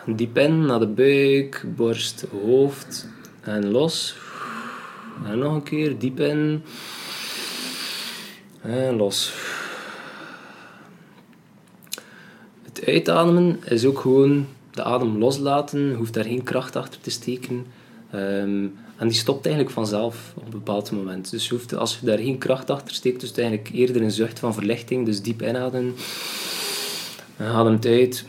[0.05, 3.07] Diep in naar de buik, borst, hoofd.
[3.41, 4.15] En los.
[5.23, 6.63] En nog een keer diep in.
[8.61, 9.33] En los.
[12.63, 15.93] Het uitademen is ook gewoon de adem loslaten.
[15.93, 17.65] Hoeft daar geen kracht achter te steken.
[18.11, 18.65] Ehm,
[18.97, 21.31] en die stopt eigenlijk vanzelf op een bepaald moment.
[21.31, 24.39] Dus je hoeft, als je daar geen kracht achter steekt, dus eigenlijk eerder een zucht
[24.39, 25.05] van verlichting.
[25.05, 25.95] Dus diep inademen.
[27.37, 28.25] En ademt uit.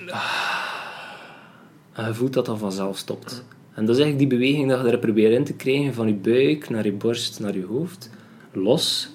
[1.92, 3.44] En je voelt dat dat vanzelf stopt.
[3.76, 6.14] En dat is eigenlijk die beweging dat je er probeert in te krijgen van je
[6.14, 8.10] buik naar je borst naar je hoofd.
[8.52, 9.08] Los.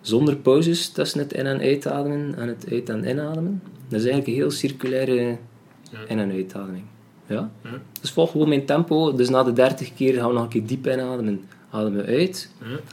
[0.00, 3.62] Zonder pauzes tussen het in- en uitademen en het uit- en inademen.
[3.88, 5.16] Dat is eigenlijk een heel circulaire
[6.08, 6.84] in- en uitademing.
[7.26, 7.50] Ja?
[8.00, 9.14] Dus volg gewoon mijn tempo.
[9.14, 11.44] Dus na de 30 keer gaan we nog een keer diep inademen.
[11.70, 12.50] Ademen we uit.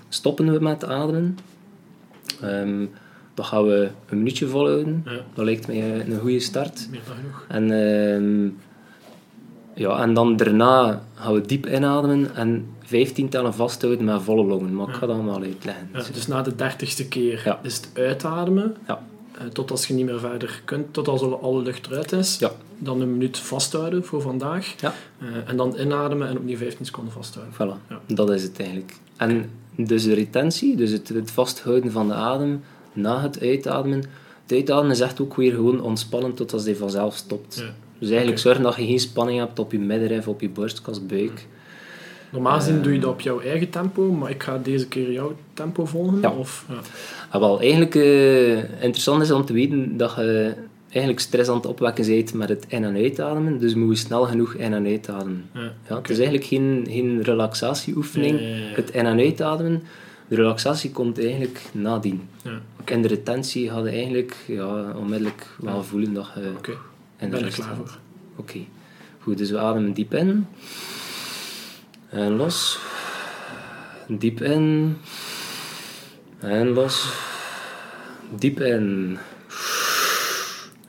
[0.09, 1.37] Stoppen we met ademen.
[2.41, 2.85] Ehm,
[3.33, 5.03] dan gaan we een minuutje volhouden.
[5.33, 6.87] Dat lijkt mij een goede start.
[6.91, 7.45] Meer dan genoeg.
[7.47, 8.49] En, ehm,
[9.75, 14.75] ja, en dan daarna gaan we diep inademen en 15 tellen vasthouden met volle longen.
[14.75, 15.89] Maar ik ga dat allemaal uitleggen.
[15.93, 17.59] Ja, dus na de dertigste keer Ja.
[17.63, 18.75] is het uitademen.
[18.87, 19.03] Ja.
[19.37, 22.37] eh, tot als je niet meer verder kunt, tot als alle- lucht eruit is.
[22.39, 22.51] Ja.
[22.77, 24.75] Dan een minuut vasthouden voor vandaag.
[24.81, 24.93] Ja.
[25.19, 27.53] Eh, en dan inademen en opnieuw 15 seconden vasthouden.
[27.53, 27.99] Voilà, Ja.
[28.15, 28.93] dat is het eigenlijk.
[29.17, 33.99] En dus de retentie, dus het, het vasthouden van de adem na het uitademen.
[34.41, 37.55] Het uitademen is echt ook weer gewoon ontspannen tot als die vanzelf stopt.
[37.55, 37.73] Ja.
[38.03, 41.45] Dus eigenlijk zorgen dat je geen spanning hebt op je middenrif, op je borstkas, buik.
[42.29, 42.83] Normaal gezien Eh.
[42.83, 46.19] doe je dat op jouw eigen tempo, maar ik ga deze keer jouw tempo volgen.
[46.21, 46.29] Ja.
[46.31, 46.75] Of, ja.
[47.29, 50.53] Ah, wel, eigenlijk eh, interessant is om te weten dat je
[50.89, 53.59] eigenlijk stress aan het opwekken bent met het in- en uitademen.
[53.59, 55.45] Dus moet je snel genoeg in- en uitademen.
[55.53, 55.71] Ja.
[55.89, 58.39] Ja, Het is eigenlijk geen, geen relaxatieoefening,
[58.75, 59.83] het in- en uitademen.
[60.27, 62.21] De relaxatie komt eigenlijk nadien.
[62.43, 62.61] Ja.
[62.85, 66.73] In de retentie ga je eigenlijk ja, onmiddellijk wel voelen dat je
[67.29, 67.97] de ben klaar voor.
[68.35, 68.65] Oké,
[69.19, 69.37] goed.
[69.37, 70.47] Dus we ademen diep in.
[72.09, 72.79] En los.
[74.07, 74.97] Diep in.
[76.39, 77.13] En los.
[78.29, 79.17] Diep in.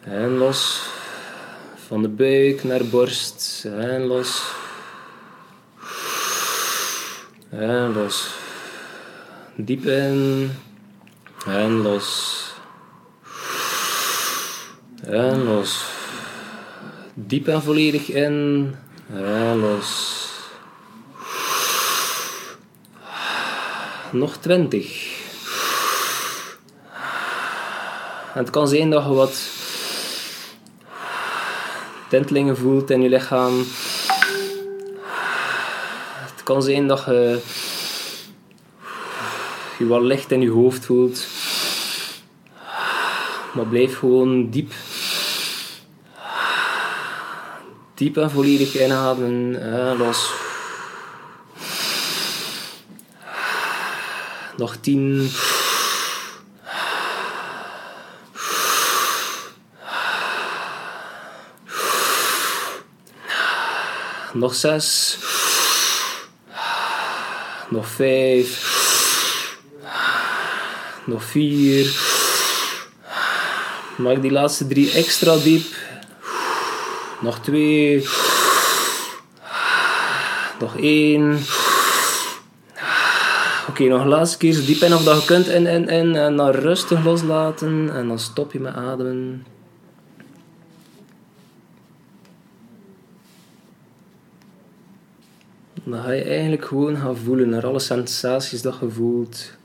[0.00, 0.82] En los.
[1.86, 3.64] Van de buik naar borst.
[3.64, 4.42] En los.
[7.50, 8.34] En los.
[9.56, 10.50] Diep in.
[11.46, 12.52] En los.
[15.06, 15.93] En los.
[17.16, 18.74] Diep en volledig in.
[19.12, 20.28] En los.
[24.12, 25.12] Nog twintig.
[28.34, 29.48] En het kan zijn dat je wat
[32.08, 33.64] tintelingen voelt in je lichaam.
[36.12, 37.04] Het kan zijn dat
[39.78, 41.26] je wat licht in je hoofd voelt.
[43.52, 44.72] Maar blijf gewoon diep
[47.94, 50.30] Diep en volledig inademen en los.
[54.56, 55.30] Nog tien.
[64.32, 65.18] Nog zes.
[67.68, 68.72] Nog vijf.
[71.04, 72.12] Nog vier.
[73.96, 75.83] Maak die laatste drie extra diep.
[77.24, 78.00] Nog twee.
[80.60, 81.38] Nog één.
[83.68, 85.46] Oké, nog een laatste keer diep in of dat je kunt.
[85.46, 86.16] In, in, in.
[86.16, 87.90] En dan rustig loslaten.
[87.94, 89.46] En dan stop je met ademen.
[95.84, 99.56] Dan ga je eigenlijk gewoon gaan voelen naar alle sensaties dat je voelt.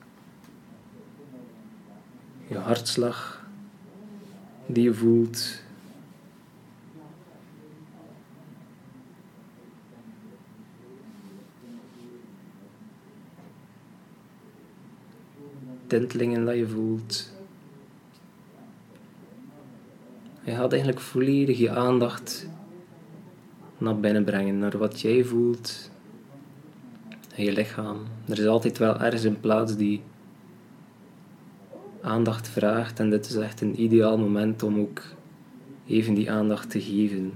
[2.47, 3.41] Je hartslag
[4.65, 5.67] die je voelt.
[15.89, 17.33] Tintelingen dat je voelt.
[20.43, 22.47] Je gaat eigenlijk volledig je aandacht
[23.77, 25.91] naar binnen brengen, naar wat jij voelt
[27.35, 27.97] in je lichaam.
[28.27, 30.01] Er is altijd wel ergens een plaats die
[32.01, 35.01] aandacht vraagt en dit is echt een ideaal moment om ook
[35.87, 37.33] even die aandacht te geven.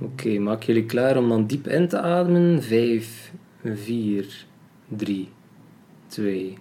[0.00, 2.62] Oké, maak jullie klaar om dan diep in te ademen.
[2.62, 3.32] 5,
[3.64, 4.46] 4,
[4.88, 5.28] 3,
[6.06, 6.58] 2,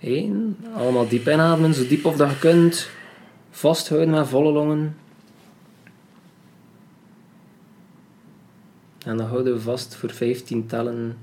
[0.00, 0.56] 1.
[0.74, 2.90] Allemaal diep inademen, zo diep of dat je kunt.
[3.50, 4.96] Vasthouden met volle longen.
[9.04, 11.18] En dan houden we vast voor 15 tellen.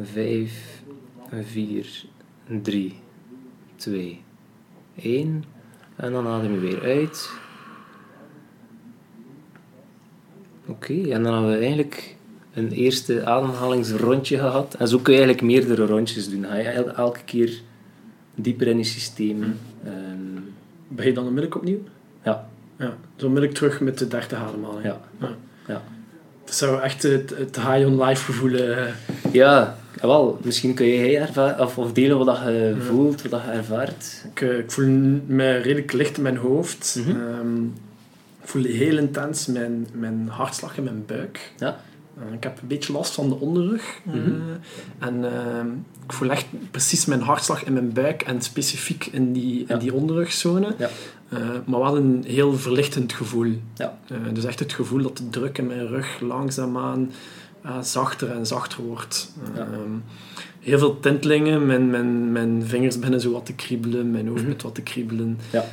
[0.00, 0.82] 5,
[1.42, 2.04] 4,
[2.62, 3.00] 3,
[3.76, 4.22] 2,
[4.94, 5.44] 1.
[5.96, 7.42] En dan adem je weer uit.
[10.66, 12.14] Oké, en dan hebben we eigenlijk
[12.54, 14.74] een eerste ademhalingsrondje gehad.
[14.78, 16.44] En zo kun je eigenlijk meerdere rondjes doen.
[16.44, 17.60] Ga je el- elke keer
[18.34, 19.42] dieper in je systeem.
[19.84, 19.92] ehm,
[20.88, 21.78] Ben je dan onmiddellijk opnieuw?
[22.24, 22.48] ja,
[22.78, 22.96] Ja.
[23.16, 24.84] Zo onmiddellijk terug met de derde ademhaling.
[24.84, 25.28] ja, Ja.
[25.68, 25.82] ja.
[26.44, 28.52] Het zou echt het, het high on life gevoel...
[28.54, 28.86] eh,
[29.32, 33.42] Ja, wel, misschien kun je ervaren, of, of delen wat dat je voelt, wat dat
[33.44, 34.24] je ervaart.
[34.32, 36.96] Ik, eh, ik voel me redelijk licht in mijn hoofd.
[37.06, 37.10] Mhm.
[37.10, 37.62] Ehm,
[38.44, 41.52] voel heel intens mijn, mijn hartslag in mijn buik.
[41.58, 41.80] Ja.
[42.18, 44.00] Eh, ik heb een beetje last van de onderrug.
[44.06, 44.32] eh, Mhm.
[44.98, 45.66] en ehm,
[46.06, 49.74] ik voel echt precies mijn hartslag in mijn buik en specifiek in die, Ja.
[49.74, 50.74] in die onderrugzone.
[50.78, 50.88] Ja.
[51.28, 53.52] Eh, maar wel een heel verlichtend gevoel.
[53.74, 53.98] Ja.
[54.32, 57.10] Dus echt het gevoel dat de druk in mijn rug langzaamaan
[57.80, 59.32] zachter en zachter wordt.
[59.54, 59.60] Ja.
[59.60, 59.90] Ehm,
[60.60, 64.62] heel veel tintelingen, mijn, mijn, mijn vingers beginnen zo wat te kriebelen, mijn hoofd begint
[64.62, 65.38] wat te kriebelen.
[65.52, 65.64] Ja.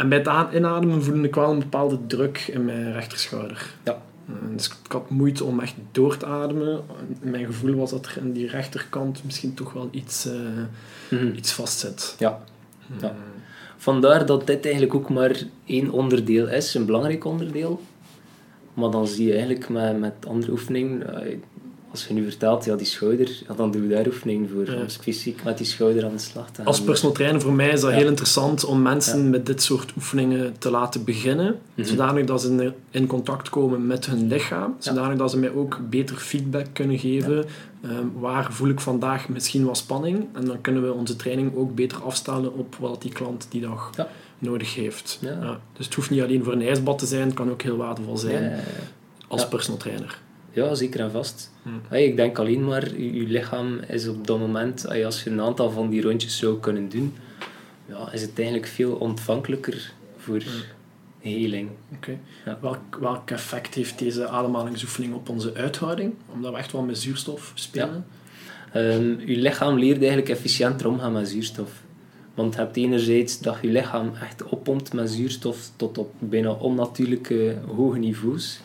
[0.00, 3.74] En bij het inademen voelde ik wel een bepaalde druk in mijn rechterschouder.
[3.84, 4.02] Ja.
[4.26, 6.80] Eh, dus ik had moeite om echt door te ademen.
[7.20, 10.28] Mijn gevoel was dat er aan die rechterkant misschien toch wel iets,
[11.10, 11.34] Mhm.
[11.34, 12.14] iets vastzit.
[12.18, 12.40] Ja.
[13.00, 13.08] Ja.
[13.08, 13.14] Eh,
[13.76, 17.80] Vandaar dat dit eigenlijk ook maar één onderdeel is, een belangrijk onderdeel.
[18.74, 21.06] Maar dan zie je eigenlijk met, met andere oefeningen,
[21.90, 24.66] als je nu vertelt, ja, die schouder, ja, dan doen we daar oefeningen voor.
[24.74, 24.80] Ja.
[24.80, 26.66] Om fysiek met die schouder aan de slag te gaan.
[26.66, 27.96] Als personal trainer voor mij is dat Ja.
[27.96, 29.28] heel interessant om mensen Ja.
[29.28, 31.58] met dit soort oefeningen te laten beginnen.
[31.74, 31.86] Mhm.
[31.86, 34.74] Zodanig dat ze in- in contact komen met hun lichaam.
[34.78, 37.44] Zodanig dat ze mij ook beter feedback kunnen geven.
[37.82, 40.26] Ehm, waar voel ik vandaag misschien wat spanning?
[40.32, 43.90] En dan kunnen we onze training ook beter afstellen op wat die klant die dag
[44.38, 45.18] nodig heeft.
[45.20, 45.60] Ja.
[45.76, 47.24] Dus het hoeft niet alleen voor een ijsbad te zijn.
[47.26, 48.60] Het kan ook heel waardevol zijn
[49.28, 50.18] als personal trainer.
[50.50, 51.50] Ja, zeker en vast.
[51.62, 51.68] Hm.
[51.88, 55.30] Hey, ik denk alleen maar, je, je lichaam is op dat moment, hey, als je
[55.30, 57.14] een aantal van die rondjes zou kunnen doen,
[57.88, 60.42] ja, is het eigenlijk veel ontvankelijker voor
[61.20, 61.70] heling.
[61.94, 62.18] Oké.
[62.44, 62.58] Ja.
[62.60, 66.14] Welk, welk effect heeft deze ademhalingsoefening op onze uithouding?
[66.32, 68.06] Omdat we echt wel met zuurstof spelen.
[68.72, 71.70] Ehm, je lichaam leert eigenlijk efficiënter omgaan met zuurstof.
[72.34, 77.56] Want je hebt enerzijds dat je lichaam echt oppompt met zuurstof tot op bijna onnatuurlijke
[77.76, 78.60] hoge niveaus.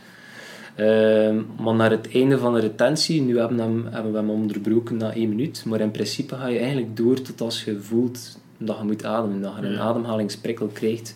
[0.76, 4.30] Ehm, maar naar het einde van de retentie, nu hebben we, hem, hebben we hem
[4.30, 8.38] onderbroken na één minuut, maar in principe ga je eigenlijk door tot als je voelt
[8.58, 11.16] dat je moet ademen, dat je een ademhalingsprikkel krijgt.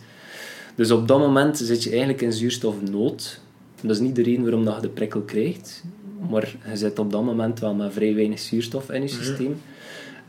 [0.76, 3.40] Dus op dat moment zit je eigenlijk in zuurstofnood.
[3.82, 5.84] Dat is niet de reden waarom dat je de prikkel krijgt,
[6.30, 9.62] maar je zit op dat moment wel met vrij weinig zuurstof in je systeem.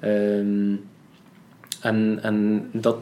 [0.00, 0.74] Ehm,
[1.80, 2.96] en, en dat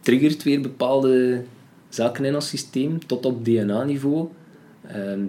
[0.00, 1.42] triggert weer bepaalde
[1.88, 4.28] zaken in ons systeem, tot op DNA-niveau,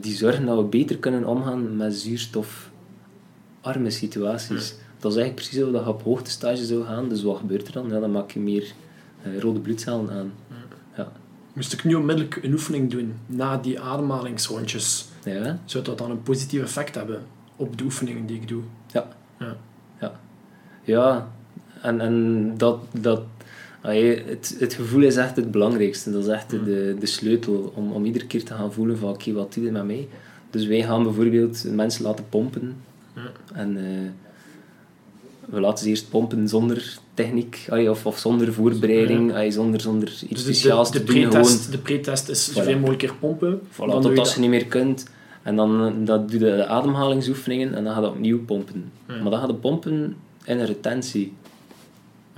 [0.01, 4.75] die zorgen dat we beter kunnen omgaan met zuurstofarme situaties.
[4.99, 7.09] Dat is eigenlijk precies hoe dat je op hoogtestage zou gaan.
[7.09, 7.89] Dus wat gebeurt er dan?
[7.89, 8.71] Ja, dan maak je meer
[9.21, 10.31] eh, rode bloedcellen aan.
[10.97, 11.11] Ja.
[11.53, 16.23] Moest ik nu onmiddellijk een oefening doen na die ademhalingsrondjes, Ja, zou dat dan een
[16.23, 17.21] positief effect hebben
[17.55, 18.61] op de oefeningen die ik doe?
[18.91, 19.07] ja.
[19.39, 19.55] Ja.
[19.99, 20.11] Ja,
[20.83, 21.27] ja.
[21.81, 23.21] en, en dat, dat,
[23.81, 26.11] allee, het, het gevoel is echt het belangrijkste.
[26.11, 29.31] Dat is echt de, de sleutel om, om iedere keer te gaan voelen van oké,
[29.31, 30.07] wat doet het met mij?
[30.49, 32.75] Dus wij gaan bijvoorbeeld mensen laten pompen.
[33.53, 33.83] En eh,
[35.45, 40.07] we laten ze eerst pompen zonder techniek, allee, of, of zonder voorbereiding, allee, zonder, zonder
[40.07, 41.31] iets Dus de, speciaals de, de te doen.
[41.31, 42.75] Gewoon, de pretest is zoveel Voilà.
[42.75, 43.59] mogelijk keer pompen.
[43.71, 45.05] voilà, dan doe tot je als je niet meer kunt.
[45.43, 48.91] En dan eh, dat doe je de ademhalingsoefeningen en dan ga je opnieuw pompen.
[49.05, 51.33] Maar dan ga je pompen in een retentie.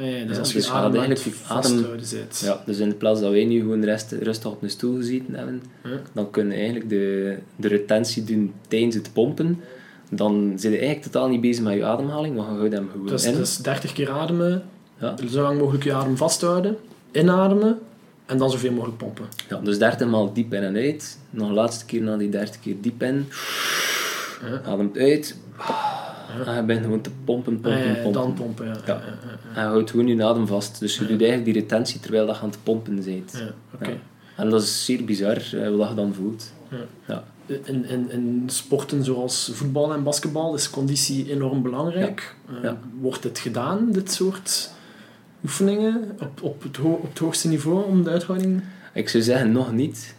[0.01, 2.41] Ja, ja, dus als dus je adem eigenlijk adem- zit.
[2.45, 5.63] Ja, dus in plaats dat wij nu gewoon rest, rustig op een stoel gezeten hebben,
[6.13, 9.59] dan kunnen eigenlijk de, de retentie doen tijdens het pompen.
[10.09, 13.07] Dan zit je eigenlijk totaal niet bezig met je ademhaling, maar je houdt hem gewoon
[13.07, 13.35] Dus, in.
[13.35, 14.63] dus 30 keer ademen,
[14.99, 15.15] Ja.
[15.31, 16.77] zo lang mogelijk je adem vasthouden,
[17.11, 17.79] inademen
[18.25, 19.25] en dan zoveel mogelijk pompen.
[19.49, 21.17] Ja, dus 30 maal diep in en uit.
[21.29, 23.25] Nog een laatste keer na die 30 keer diep in.
[24.49, 24.61] Ja.
[24.71, 25.35] Ademt uit.
[26.45, 28.21] En je bent gewoon te pompen, pompen, Ah, ja, ja, pompen.
[28.21, 28.75] dan pompen, ja.
[28.85, 29.01] Ja.
[29.55, 30.79] En je houdt gewoon je adem vast.
[30.79, 33.31] Dus je doet eigenlijk die retentie terwijl je aan het pompen bent.
[33.79, 33.87] ja.
[33.87, 33.93] Ja.
[34.35, 36.53] En dat is zeer bizar, eh, wat je dan voelt.
[37.07, 37.23] Ja.
[37.45, 42.35] In, in, in sporten zoals voetbal en basketbal is conditie enorm belangrijk.
[42.47, 42.77] Eh, Ja.
[42.99, 44.71] Wordt het gedaan, dit soort
[45.43, 48.63] oefeningen, op, op, het, op het hoogste niveau om de uithouding?
[48.93, 50.15] Ik zou zeggen, nog niet.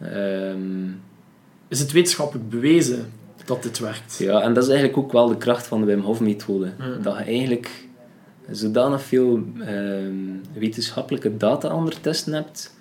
[0.00, 0.86] Ehm,
[1.68, 3.06] Is het wetenschappelijk bewezen
[3.44, 4.16] dat dit werkt?
[4.18, 6.72] ja, en dat is eigenlijk ook wel de kracht van de Wim Hof methode.
[6.78, 6.96] Ja.
[7.02, 7.70] Dat je eigenlijk
[8.50, 10.14] zodanig veel ehm,
[10.54, 12.74] wetenschappelijke data ondertussen hebt,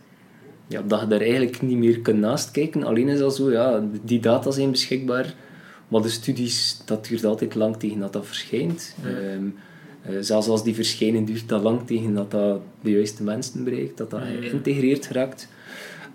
[0.67, 2.83] ja, dat je daar eigenlijk niet meer kunt naast kijken.
[2.83, 5.33] Alleen is dat zo, ja, die data zijn beschikbaar,
[5.87, 8.95] maar de studies, dat duurt altijd lang tegen dat dat verschijnt.
[9.03, 9.45] Ehm,
[10.01, 13.97] eh, zelfs als die verschijnen, duurt dat lang tegen dat dat de juiste mensen bereikt,
[13.97, 15.47] dat dat geïntegreerd geraakt.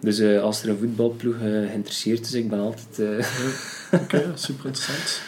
[0.00, 3.24] Dus uh, als er een voetbalploeg uh, geïnteresseerd is, ik ben altijd...
[3.92, 5.20] Oké, okay, super interessant.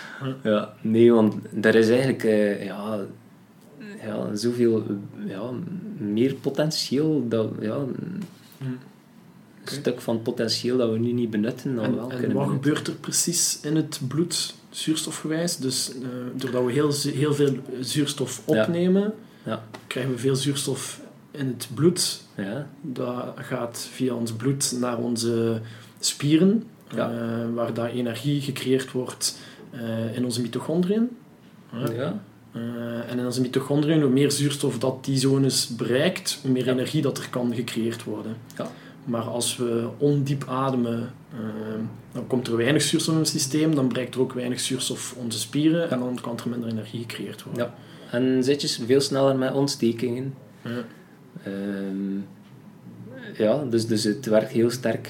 [0.42, 2.22] Ja, nee, want er is eigenlijk
[2.62, 3.00] ja,
[4.02, 4.84] ja, zoveel
[5.26, 5.50] ja,
[5.96, 7.50] meer potentieel dat...
[7.60, 7.84] Ja,
[9.76, 12.48] een stuk van potentieel dat we nu niet benutten, dan en, wel en kunnen wat
[12.48, 15.56] gebeurt er precies in het bloed, zuurstofgewijs?
[15.56, 19.14] Dus uh, doordat we heel, heel veel zuurstof opnemen,
[19.44, 19.52] ja.
[19.52, 19.64] Ja.
[19.86, 21.00] krijgen we veel zuurstof
[21.38, 22.22] in het bloed.
[22.36, 22.66] Ja.
[22.80, 25.60] Dat gaat via ons bloed naar onze
[26.00, 26.62] spieren,
[26.94, 27.10] Ja.
[27.12, 29.38] uh, waar dat energie gecreëerd wordt
[29.74, 31.08] uh, in onze mitochondriën.
[31.72, 32.20] Ja.
[32.52, 36.72] Uh, en in onze mitochondriën, hoe meer zuurstof dat die zones bereikt, hoe meer Ja.
[36.72, 38.36] energie dat er kan gecreëerd worden.
[38.56, 38.70] Ja.
[39.04, 41.10] Maar als we ondiep ademen,
[42.12, 45.38] dan komt er weinig zuurstof in het systeem, dan bereikt er ook weinig zuurstof onze
[45.38, 47.64] spieren en dan kan er minder energie gecreëerd worden.
[47.64, 47.74] Ja.
[48.10, 50.34] En zit je veel sneller met ontstekingen.
[50.62, 50.70] Ja.
[51.44, 52.18] Ehm,
[53.36, 55.08] ja, dus, dus het werkt heel sterk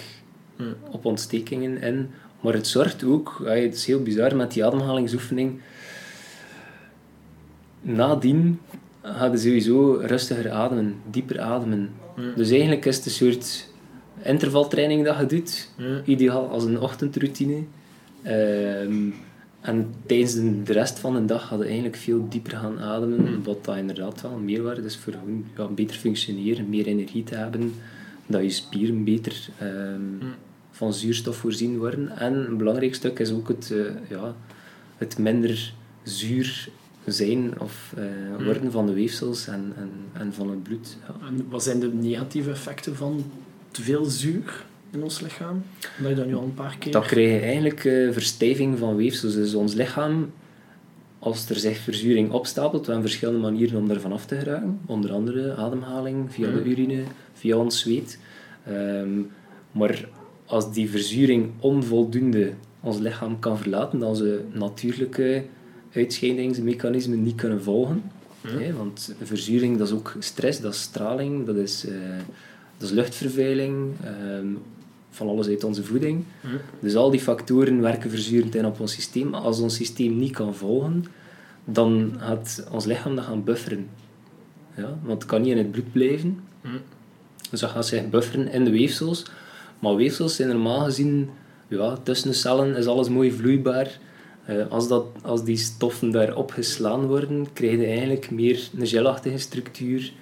[0.90, 2.10] op ontstekingen in.
[2.40, 5.60] Maar het zorgt ook, ja, het is heel bizar met die ademhalingsoefening.
[7.80, 8.60] Nadien
[9.02, 11.90] ga je sowieso rustiger ademen, dieper ademen.
[12.36, 13.68] Dus eigenlijk is het een soort
[14.22, 15.70] intervaltraining dat je doet.
[16.04, 17.62] Ideaal als een ochtendroutine.
[18.22, 19.10] Ehm,
[19.60, 23.42] en tijdens de, de rest van de dag je eigenlijk veel dieper gaan ademen.
[23.42, 27.74] Wat dat inderdaad wel meerwaarde is voor gewoon ja, beter functioneren, meer energie te hebben.
[28.26, 30.30] Dat je spieren beter ehm,
[30.70, 32.08] van zuurstof voorzien worden.
[32.18, 34.34] En een belangrijk stuk is ook het, eh, ja,
[34.96, 36.68] het minder zuur
[37.04, 40.96] zijn of eh, worden van de weefsels en, en, en van het bloed.
[41.06, 41.26] Ja.
[41.26, 43.24] En wat zijn de negatieve effecten van
[43.70, 45.62] te veel zuur in ons lichaam?
[45.98, 46.92] Dat je dat nu al een paar keer...
[46.92, 49.34] Dan krijg je eigenlijk eh, verstijving van weefsels.
[49.34, 50.32] Dus ons lichaam,
[51.18, 54.80] als er zich verzuring opstapelt, we hebben verschillende manieren om ervan af te geraken.
[54.86, 58.18] Onder andere ademhaling, via de urine, via ons zweet.
[58.66, 59.20] Ehm,
[59.72, 60.08] maar
[60.46, 65.44] als die verzuring onvoldoende ons lichaam kan verlaten, dan ze natuurlijke
[65.92, 68.02] uitscheidingsmechanismen niet kunnen volgen.
[68.40, 71.94] Hè, want verzuring dat is ook stress, dat is straling, dat is, eh,
[72.76, 74.46] dat is luchtvervuiling, ehm,
[75.10, 76.24] van alles uit onze voeding.
[76.80, 79.34] Dus al die factoren werken verzurend in op ons systeem.
[79.34, 81.04] Als ons systeem niet kan volgen,
[81.64, 83.88] dan gaat ons lichaam dat gaan bufferen.
[84.76, 86.40] Ja, want het kan niet in het bloed blijven.
[87.50, 89.24] Dus dat gaat zich bufferen in de weefsels.
[89.78, 91.30] Maar weefsels zijn normaal gezien,
[91.68, 93.98] ja, tussen de cellen is alles mooi vloeibaar.
[94.44, 99.38] Eh, als, dat, als die stoffen daar opgeslaan worden, krijg je eigenlijk meer een gelachtige
[99.38, 100.12] structuur.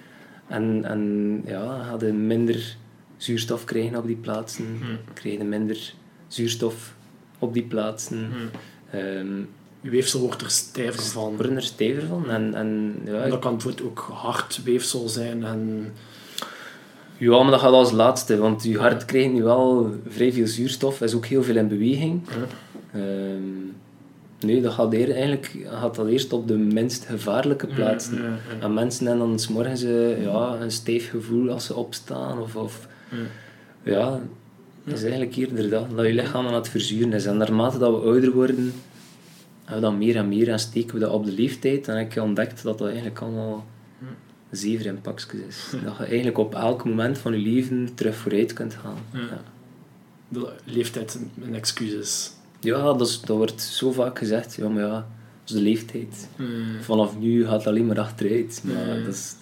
[0.47, 2.77] En, en ja, je minder
[3.17, 4.65] zuurstof krijgen op die plaatsen.
[5.13, 5.93] Krijg je minder
[6.27, 6.93] zuurstof
[7.39, 8.29] op die plaatsen.
[8.91, 9.35] Ehm,
[9.81, 11.35] Je weefsel wordt er stijver van.
[11.35, 12.29] worden er stijver van.
[12.29, 15.91] En, en, ja, En dat kan bijvoorbeeld ook hard weefsel zijn en...
[17.17, 21.01] Ja, maar dat gaat als laatste, want je hart krijgt nu wel vrij veel zuurstof,
[21.01, 22.21] is ook heel veel in beweging.
[22.93, 23.41] Ehm,
[24.39, 28.15] nee, dat gaat eer- eigenlijk gaat dat eerst op de minst gevaarlijke plaatsen.
[28.17, 28.63] ja, ja.
[28.65, 29.81] En mensen hebben dan 's morgens
[30.21, 32.39] ja, een stijf gevoel als ze opstaan.
[32.41, 32.87] Of, of,
[33.83, 34.21] ja,
[34.83, 37.25] dat is eigenlijk eerder dat, dat je lichaam aan het verzuren is.
[37.25, 38.73] En naarmate dat we ouder worden,
[39.63, 41.87] hebben we dat meer en meer en steken we dat op de leeftijd.
[41.87, 43.65] En ik heb ontdekt dat dat eigenlijk allemaal
[44.51, 45.67] zever in pakjes is.
[45.83, 48.97] Dat je eigenlijk op elk moment van je leven terug vooruit kunt gaan.
[49.13, 49.41] Ja.
[50.29, 52.31] De leeftijd een- een excuus is.
[52.59, 54.55] Ja, dat, is, dat wordt zo vaak gezegd.
[54.55, 55.05] Ja, maar ja, dat
[55.45, 56.27] is de leeftijd.
[56.81, 58.61] Vanaf nu gaat het alleen maar achteruit.
[58.63, 59.35] Maar dat is,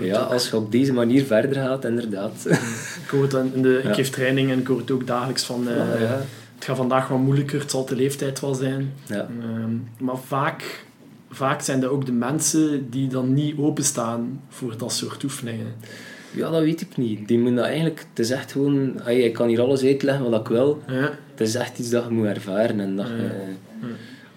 [0.00, 2.46] Ja, als je op deze manier verder gaat, inderdaad.
[3.04, 3.94] ik hoor het dan in de, ik Ja.
[3.94, 5.68] geef training en ik hoor het ook dagelijks van...
[5.68, 6.20] eh, Ja, ja.
[6.54, 8.92] Het gaat vandaag wat moeilijker, het zal de leeftijd wel zijn.
[9.08, 10.84] Ehm, maar vaak,
[11.30, 15.66] vaak zijn dat ook de mensen die dan niet openstaan voor dat soort oefeningen.
[16.30, 17.28] ja, dat weet ik niet.
[17.28, 20.40] Die moet dat eigenlijk, het is echt gewoon, ey, ik kan hier alles uitleggen wat
[20.40, 20.82] ik wil.
[20.88, 21.10] Ja.
[21.30, 22.80] Het is echt iets dat je moet ervaren.
[22.80, 23.30] En dat je,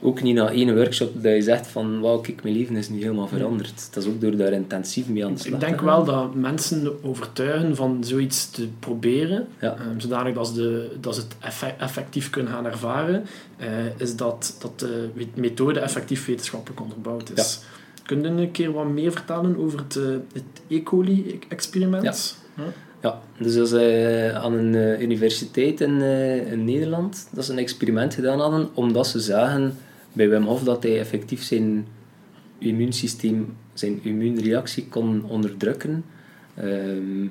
[0.07, 3.01] ook niet na één workshop dat je zegt van, wauw, kijk, mijn leven is nu
[3.01, 3.87] helemaal veranderd.
[3.93, 6.35] Dat is ook door daar intensief mee aan de slag Ik te denk wel dat
[6.35, 9.75] mensen overtuigen van zoiets te proberen, Ja.
[9.75, 13.25] ehm, zodanig dat ze, de, dat ze het effe- effectief kunnen gaan ervaren,
[13.57, 17.59] eh, is dat, dat de methode effectief wetenschappelijk onderbouwd is.
[18.05, 20.03] Kun je een keer wat meer vertellen over het, eh,
[20.33, 20.83] het E.
[20.83, 22.37] coli-experiment?
[22.55, 22.63] Ja.
[23.01, 27.57] Ja, dus dat eh, aan een eh, universiteit in, eh, in Nederland dat ze een
[27.57, 29.77] experiment gedaan hadden, omdat ze zagen
[30.17, 31.87] bij Wim Hof dat hij effectief zijn
[32.57, 36.05] immuunsysteem, zijn immuunreactie kon onderdrukken.
[36.55, 37.23] Ehm,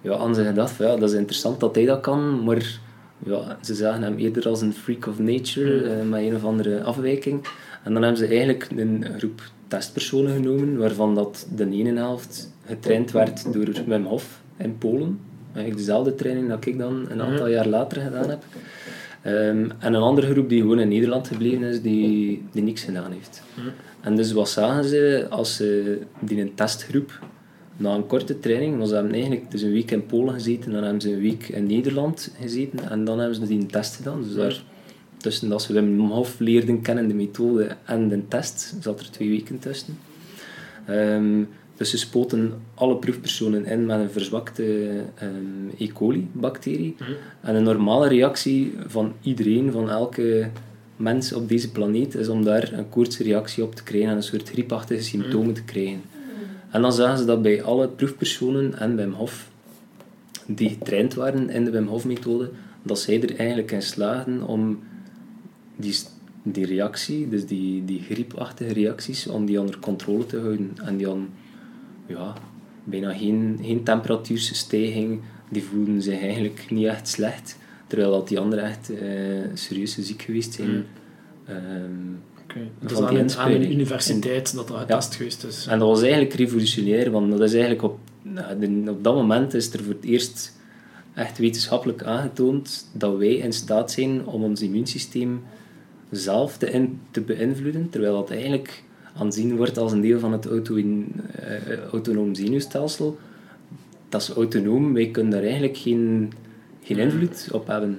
[0.00, 2.80] ja, gedacht van, ja, dat is interessant dat hij dat kan, maar
[3.26, 6.82] ja, ze zagen hem eerder als een freak of nature, eh, met een of andere
[6.82, 7.46] afwijking.
[7.84, 13.10] En dan hebben ze eigenlijk een groep testpersonen genomen, waarvan dat de ene helft getraind
[13.10, 15.18] werd door Wim Hof in Polen.
[15.44, 18.44] Eigenlijk dezelfde training dat ik dan een aantal jaar later gedaan heb.
[19.22, 23.12] Ehm, en een andere groep die gewoon in Nederland gebleven is, die, die niks gedaan
[23.12, 23.42] heeft.
[24.00, 27.20] En dus wat zagen ze als ze die een testgroep
[27.76, 30.82] na een korte training, want ze hebben eigenlijk dus een week in Polen gezeten, dan
[30.82, 34.22] hebben ze een week in Nederland gezeten en dan hebben ze die een test gedaan.
[34.22, 34.62] Dus daar,
[35.16, 39.28] tussen dat ze Wim Hof leerden kennen, de methode en de test, zat er twee
[39.28, 39.98] weken tussen.
[40.86, 41.42] Ehm,
[41.82, 44.62] dus ze spoten alle proefpersonen in met een verzwakte
[45.22, 45.88] um, E.
[45.88, 46.96] coli-bacterie.
[47.40, 50.48] En een normale reactie van iedereen, van elke
[50.96, 54.22] mens op deze planeet, is om daar een koortsreactie reactie op te krijgen en een
[54.22, 56.00] soort griepachtige symptomen te krijgen.
[56.70, 59.50] En dan zagen ze dat bij alle proefpersonen en Wim Hof,
[60.46, 62.50] die getraind waren in de Wim Hof-methode,
[62.82, 64.78] dat zij er eigenlijk in slaagden om
[65.76, 65.94] die,
[66.42, 70.72] die reactie, dus die, die griepachtige reacties, om die onder controle te houden.
[70.84, 71.28] En die aan
[72.06, 72.34] ja,
[72.84, 77.58] bijna geen, geen temperatuurstijging, die voelden zich eigenlijk niet echt slecht.
[77.86, 78.98] Terwijl dat die anderen echt uh,
[79.54, 80.70] serieus ziek geweest zijn.
[80.70, 80.84] Mm.
[81.48, 82.70] Um, okay.
[82.80, 85.66] Dus aan, een, aan een universiteit dat dat getest geweest is.
[85.66, 89.72] En dat was eigenlijk revolutionair, want dat is eigenlijk op, nou, op dat moment is
[89.72, 90.60] er voor het eerst
[91.14, 95.42] echt wetenschappelijk aangetoond dat wij in staat zijn om ons immuunsysteem
[96.10, 98.82] zelf te, in, te beïnvloeden, terwijl dat eigenlijk
[99.16, 103.18] aanzien wordt als een deel van het auto in, uh, autonoom zenuwstelsel.
[104.08, 106.32] Dat is autonoom, wij kunnen daar eigenlijk geen,
[106.82, 107.98] geen invloed op hebben.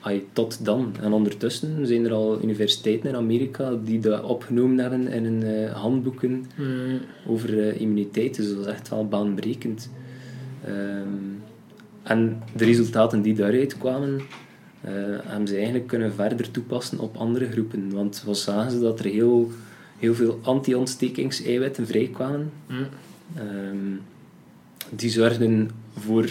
[0.00, 0.94] Ay, tot dan.
[1.00, 5.72] En ondertussen zijn er al universiteiten in Amerika die dat opgenomen hebben in hun uh,
[5.72, 6.44] handboeken
[7.26, 8.36] over uh, immuniteit.
[8.36, 9.90] Dus dat is echt wel baanbrekend.
[10.68, 11.42] Um,
[12.02, 14.20] en de resultaten die daaruit kwamen, uh,
[15.24, 17.90] hebben ze eigenlijk kunnen verder toepassen op andere groepen.
[17.92, 19.50] Want wat zagen ze dat er heel
[20.02, 22.52] heel veel anti-ontstekingseiwitten vrijkwamen.
[22.68, 22.86] Mm.
[23.38, 24.00] Um,
[24.90, 26.30] die zorgden voor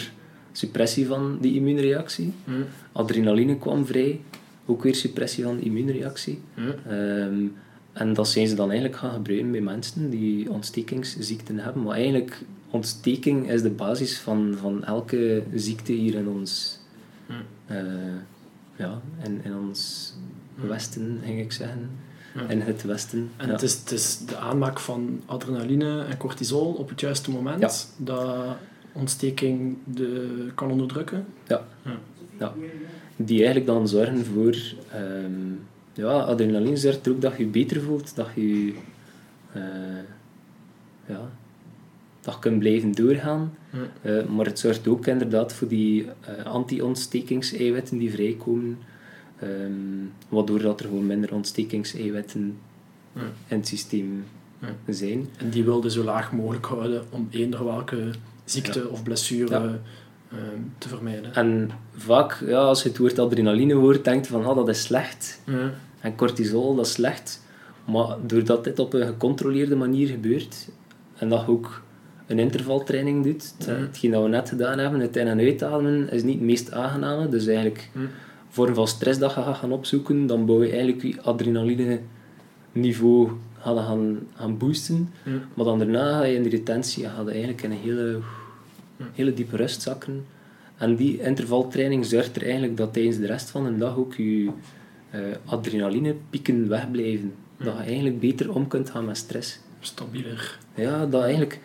[0.52, 2.32] suppressie van die immuunreactie.
[2.44, 2.64] Mm.
[2.92, 4.20] Adrenaline kwam vrij,
[4.66, 6.38] ook weer suppressie van de immuunreactie.
[6.54, 6.92] Mm.
[6.92, 7.54] Um,
[7.92, 11.82] en dat zijn ze dan eigenlijk gaan gebruiken bij mensen die ontstekingsziekten hebben.
[11.82, 16.78] Maar eigenlijk, ontsteking is de basis van, van elke ziekte hier in ons,
[17.70, 17.76] uh,
[18.76, 20.12] ja, in, in ons
[20.54, 21.90] Westen, ging ik zeggen
[22.48, 23.30] in het Westen.
[23.36, 27.92] En het, is, het is de aanmaak van adrenaline en cortisol op het juiste moment
[27.96, 28.56] dat
[28.92, 31.24] ontsteking de, kan onderdrukken.
[31.46, 31.64] Ja.
[32.38, 32.54] ja.
[33.16, 34.56] Die eigenlijk dan zorgen voor...
[34.96, 35.60] Um,
[35.94, 38.74] ja, adrenaline zorgt er ook dat je je beter voelt, dat je...
[39.56, 39.62] Uh,
[41.06, 41.30] ja,
[42.20, 43.54] dat je kunt blijven doorgaan.
[44.02, 48.78] Uh, maar het zorgt ook inderdaad voor die uh, anti-ontstekingseiwitten die vrijkomen
[49.42, 52.56] Um, waardoor dat er gewoon minder ontstekingseiwitten
[53.12, 53.20] ja.
[53.48, 54.24] in het systeem
[54.58, 54.92] ja.
[54.92, 55.28] zijn.
[55.36, 58.10] En die wilde zo laag mogelijk houden om eender welke
[58.44, 59.56] ziekte of blessure
[60.32, 61.34] um, te vermijden.
[61.34, 65.40] En vaak, ja, als je het woord adrenaline hoort, denkt van oh, dat is slecht.
[66.00, 67.42] En cortisol, dat is slecht.
[67.84, 70.68] Maar doordat dit op een gecontroleerde manier gebeurt,
[71.16, 71.82] en dat ook
[72.26, 76.34] een intervaltraining doet, hetgeen dat we net gedaan hebben, het in- en uitademen, is niet
[76.34, 77.28] het meest aangename.
[77.28, 77.90] Dus eigenlijk
[78.52, 82.00] vorm van stress dat je gaat gaan opzoeken, dan bouw je eigenlijk je adrenaline
[82.72, 85.10] niveau gaan, gaan, gaan boosten.
[85.54, 88.18] Maar dan daarna ga je in de retentie ga je eigenlijk in een hele,
[89.12, 90.24] hele diepe rust zakken.
[90.76, 94.50] En die intervaltraining zorgt er eigenlijk dat tijdens de rest van de dag ook je
[95.14, 97.32] uh, adrenalinepieken wegblijven.
[97.56, 99.58] Dat je eigenlijk beter om kunt gaan met stress.
[99.80, 100.58] Stabieler.
[100.74, 101.60] Ja, dat eigenlijk...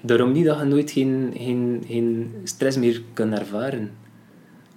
[0.00, 3.90] Daarom niet dat je nooit geen, geen, geen stress meer kunt ervaren.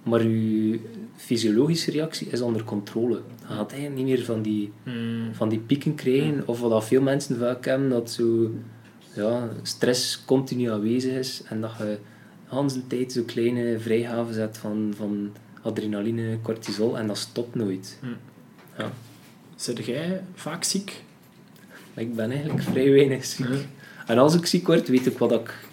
[0.02, 0.80] Maar je
[1.18, 3.20] fysiologische reactie is onder controle.
[3.40, 5.34] Je gaat eigenlijk niet meer van die, hmm.
[5.34, 8.50] van die pieken krijgen, of wat veel mensen vaak hebben, dat zo,
[9.14, 11.98] ja, stress continu aanwezig is en dat je
[12.50, 17.98] de tijd zo kleine vrijhaven zet van, van adrenaline, cortisol en dat stopt nooit.
[18.00, 18.16] Hmm.
[18.78, 18.92] Ja.
[19.56, 21.02] Zit jij vaak ziek?
[21.94, 23.66] Ik ben eigenlijk vrij weinig ziek.
[24.06, 25.67] En als ik ziek word, weet ik wat ik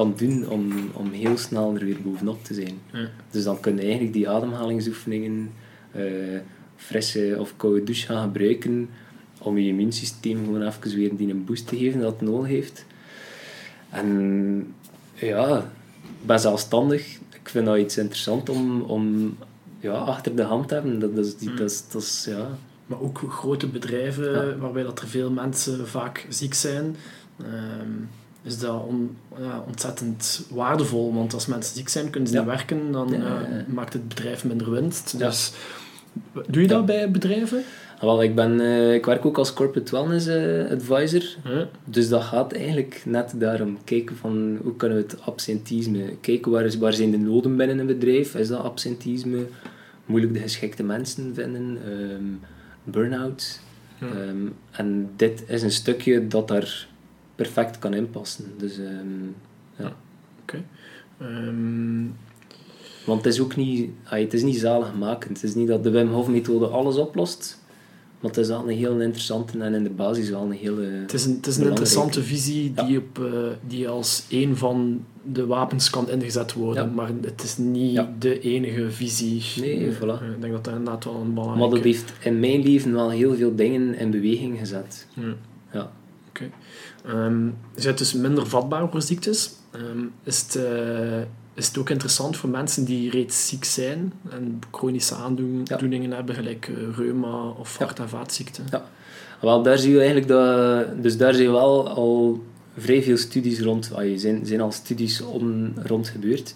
[0.00, 2.80] kan doen om, om heel snel er weer bovenop te zijn.
[3.30, 5.52] Dus dan kun je eigenlijk die ademhalingsoefeningen,
[5.96, 6.38] uh,
[6.76, 8.88] frisse of koude douche gaan gebruiken
[9.38, 12.84] om je immuunsysteem gewoon even weer die een boost te geven dat het nodig heeft.
[13.90, 14.74] En
[15.14, 15.58] ja,
[16.02, 17.18] ik ben zelfstandig.
[17.42, 19.36] Ik vind dat iets interessant om, om
[19.80, 20.98] ja, achter de hand te hebben.
[20.98, 22.48] Dat, dat, is, dat, is, dat is, ja.
[22.86, 26.96] Maar ook grote bedrijven waarbij dat er veel mensen vaak ziek zijn.
[27.38, 27.92] Ehm,
[28.42, 31.14] is dat on- ja, ontzettend waardevol.
[31.14, 32.40] Want als mensen ziek zijn, kunnen ze Ja.
[32.40, 33.32] niet werken, dan eh,
[33.66, 35.18] maakt het bedrijf minder winst.
[35.18, 35.52] Dus,
[36.48, 37.62] doe je dat bij bedrijven?
[37.96, 41.22] Ah, Wel, ik, ben, eh, ik werk ook als corporate wellness eh, advisor.
[41.84, 43.78] Dus dat gaat eigenlijk net daarom.
[43.84, 46.16] Kijken van hoe kunnen we het absentisme...
[46.20, 48.34] Kijken waar, is, waar zijn de noden binnen een bedrijf.
[48.34, 49.46] Is dat absentisme?
[50.06, 51.78] Moeilijk de geschikte mensen vinden.
[51.84, 52.24] ehm
[52.84, 53.60] burn-out.
[54.00, 56.88] Ehm, en dit is een stukje dat daar
[57.42, 58.44] perfect kan inpassen.
[58.58, 59.24] Dus, ehm,
[59.76, 59.92] ja.
[61.20, 62.04] Ehm,
[63.06, 65.40] Want het is ook niet, ah, het is niet zaligmakend.
[65.40, 67.58] Het is niet dat de Wim Hof methode alles oplost.
[68.20, 70.82] Maar het is wel een heel interessante en in de basis wel een hele...
[70.82, 72.82] het is een, het is een interessante visie Ja.
[72.86, 73.32] die, op, eh,
[73.66, 76.84] die als een van de wapens kan ingezet worden.
[76.84, 76.90] Ja.
[76.94, 78.12] Maar het is niet Ja.
[78.18, 79.42] de enige visie.
[79.60, 80.24] Nee, Eh, voilà.
[80.34, 81.74] Ik denk dat dat inderdaad wel een Maar belangrijke...
[81.76, 85.06] dat heeft in mijn leven wel heel veel dingen in beweging gezet.
[85.72, 85.90] Ja.
[87.74, 89.50] Je bent dus minder vatbaar voor ziektes.
[89.70, 91.20] Ehm, is, het, eh,
[91.54, 96.68] is het ook interessant voor mensen die reeds ziek zijn en chronische aandoeningen hebben, gelijk
[96.68, 98.64] eh, reuma of hart- en vaatziekten?
[98.70, 98.84] Ja.
[99.40, 101.02] Wel, daar zie je eigenlijk dat...
[101.02, 102.44] Dus daar zijn wel al
[102.76, 103.90] vrij veel studies rond...
[103.94, 106.54] Ah, er zijn, zijn al studies om, rond gebeurd.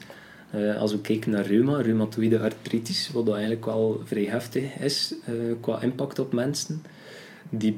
[0.50, 5.14] Eh, als we kijken naar reuma, reumatoïde artritis, wat dat eigenlijk wel vrij heftig is
[5.60, 6.82] qua impact op mensen.
[7.50, 7.76] Die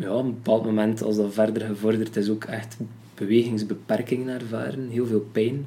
[0.00, 2.76] ja, op een bepaald moment, als dat verder gevorderd is, ook echt
[3.14, 4.88] bewegingsbeperkingen ervaren.
[4.88, 5.66] Heel veel pijn.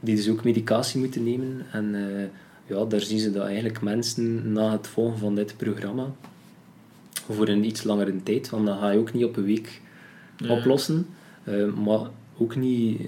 [0.00, 1.66] Die dus ook medicatie moeten nemen.
[1.72, 2.24] En eh,
[2.66, 6.12] ja, daar zien ze dat eigenlijk mensen na het volgen van dit programma
[7.30, 9.80] voor een iets langere tijd, want dat ga je ook niet op een week
[10.36, 10.56] Ja.
[10.56, 11.06] oplossen.
[11.44, 12.00] Eh, maar
[12.38, 13.06] ook niet, eh,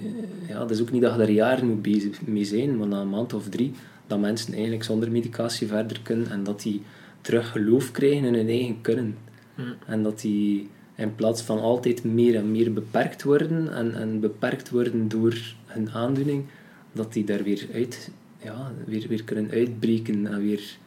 [0.49, 3.01] ja, dat is ook niet dat je daar jaren moet bezig mee zijn, maar na
[3.01, 3.71] een maand of drie,
[4.07, 6.81] dat mensen eigenlijk zonder medicatie verder kunnen en dat die
[7.21, 9.17] terug geloof krijgen in hun eigen kunnen.
[9.55, 9.75] Ja.
[9.85, 14.69] En dat die in plaats van altijd meer en meer beperkt worden en, en beperkt
[14.69, 16.45] worden door hun aandoening,
[16.91, 18.11] dat die daar weer uit,
[18.43, 20.77] ja, weer, weer kunnen uitbreken en weer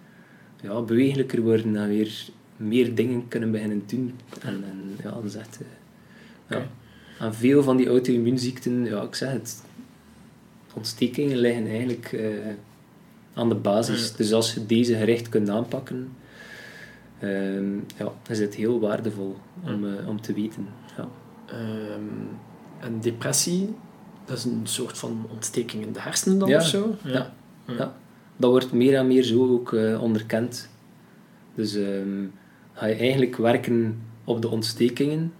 [0.62, 4.14] ja, bewegelijker worden en weer meer dingen kunnen beginnen doen.
[4.41, 5.67] En, en ja, eh,
[6.49, 6.67] ja.
[7.19, 9.62] En veel van die auto-immuunziekten, ja, ik zeg het,
[10.75, 12.31] ontstekingen liggen eigenlijk eh,
[13.35, 14.09] aan de basis.
[14.09, 14.17] Ja.
[14.17, 16.09] Dus als je deze gericht kunt aanpakken,
[17.19, 20.67] ehm, ja, is het heel waardevol om, eh, om te weten.
[20.97, 21.09] Ja.
[21.47, 22.01] Ehm,
[22.81, 23.75] en depressie,
[24.25, 26.57] dat is een soort van ontsteking in de hersenen dan Ja.
[26.57, 26.95] of zo?
[27.05, 27.35] Ja.
[27.67, 27.97] Ja.
[28.37, 30.69] Dat wordt meer en meer zo ook eh, onderkend.
[31.55, 32.25] Dus ehm,
[32.73, 35.33] ga je eigenlijk werken op de ontstekingen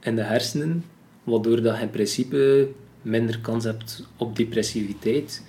[0.00, 0.84] in de hersenen,
[1.24, 2.68] waardoor dat je in principe
[3.02, 5.42] minder kans hebt op depressiviteit,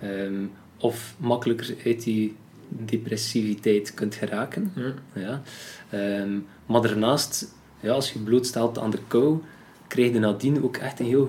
[0.00, 0.44] ehm,
[0.78, 2.36] of makkelijker uit die
[2.68, 4.72] depressiviteit kunt geraken.
[4.74, 4.92] Ja.
[5.20, 5.42] Ja.
[5.90, 6.30] Ehm,
[6.66, 9.38] maar daarnaast, ja, als je blootstelt aan de kou,
[9.86, 11.26] krijg je nadien ook echt een heel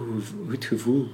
[0.49, 1.07] goed- gevoel.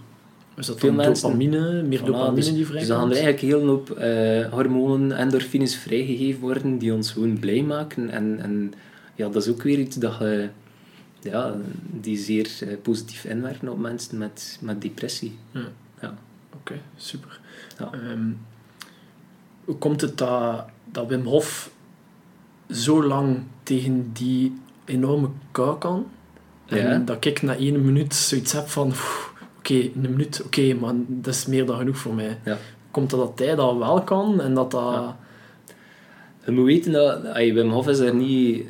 [0.58, 3.12] Is dat Veel dan mensen- dopamine, meer Voilà, dopamine dus, die dus dan gaan vrijkomt?
[3.12, 8.10] er eigenlijk heel veel hoop eh, hormonen, endorfines vrijgegeven worden die ons gewoon blij maken.
[8.10, 8.74] En, en
[9.16, 10.50] ja, dat is ook weer iets dat je,
[11.22, 11.56] ja,
[11.92, 15.38] die zeer eh, positief inwerken op mensen met, met depressie.
[15.52, 15.68] Ja.
[16.02, 16.18] Ja.
[16.54, 17.40] Oké, super.
[17.80, 17.90] Ja.
[17.94, 18.30] Ehm,
[19.66, 21.70] hoe komt het dat, dat Wim Hof
[22.70, 26.06] zo lang tegen die enorme kou kan?
[26.66, 26.98] En Ja.
[26.98, 28.88] dat ik na één minuut zoiets heb van...
[28.88, 32.38] "Oeh, Oké, een minuut, oké, maar dat is meer dan genoeg voor mij.
[32.46, 32.58] Ja.
[32.92, 34.94] Komt het dat hij dat wel kan en dat dat...
[34.94, 35.18] Ja.
[36.46, 38.66] Je moet weten dat ay, Wim Hof is daar, niet,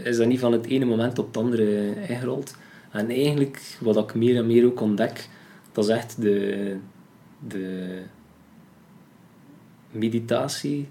[0.00, 2.56] eh, is daar niet van het ene moment op het andere ingerold.
[2.90, 5.28] En eigenlijk, wat ik meer en meer ook ontdek,
[5.72, 6.76] dat is echt de,
[7.48, 7.86] de
[9.96, 10.88] meditatie,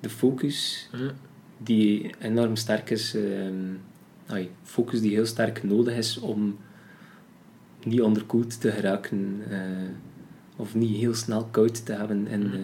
[0.00, 1.10] de focus, Ja.
[1.58, 3.14] die enorm sterk is.
[3.14, 3.54] ehm,
[4.62, 6.56] focus die heel sterk nodig is om
[7.84, 9.40] niet onderkoeld te geraken.
[9.50, 9.58] eh,
[10.56, 12.52] of niet heel snel koud te hebben in, Mm.
[12.52, 12.60] eh,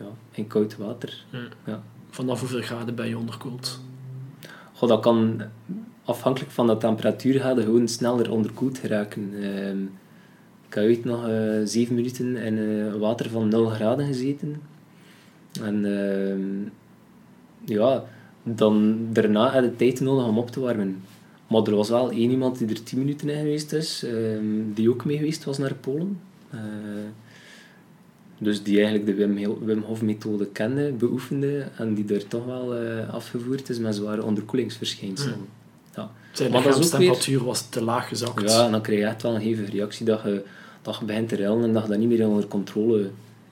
[0.00, 1.24] ja, in koud water.
[1.30, 1.38] Ja.
[1.66, 1.82] Ja.
[2.10, 3.80] Vanaf hoeveel graden ben je onderkoeld?
[4.72, 5.42] Goh, dat kan
[6.04, 9.30] afhankelijk van de temperatuur het gewoon sneller onderkoeld geraken.
[9.42, 9.78] Ehm,
[10.74, 14.62] ik heb ooit nog eh, zeven minuten in eh, water van 0 graden gezeten.
[15.62, 16.70] En ehm,
[17.64, 18.04] ja,
[18.42, 21.02] dan, daarna had je tijd nodig om op te warmen.
[21.46, 24.44] Maar er was wel één iemand die er 10 minuten in geweest is, ehm,
[24.74, 26.20] die ook mee geweest was naar Polen.
[26.50, 26.60] Eh,
[28.38, 29.26] dus die eigenlijk de
[29.64, 32.74] Wim, Hof methode kende, beoefende en die er toch wel
[33.10, 35.46] afgevoerd is met zware onderkoelingsverschijnselen.
[35.96, 36.10] Ja.
[36.32, 38.50] Zijn dat is ook lichaamstemperatuur was te laag gezakt.
[38.50, 40.44] Ja, en dan krijg je echt wel een hevige reactie dat je,
[40.84, 43.10] dat je begint te rillen en dat je dat niet meer onder controle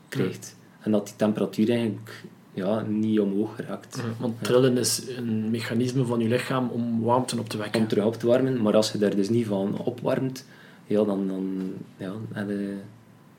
[0.09, 0.57] krijgt.
[0.81, 4.03] En dat die temperatuur eigenlijk ja, niet omhoog geraakt.
[4.19, 7.81] Want trillen is een mechanisme van je lichaam om warmte op te wekken.
[7.81, 10.47] Om terug op te warmen, maar als je daar dus niet van opwarmt,
[10.87, 12.77] ja, dan, dan ja, heb je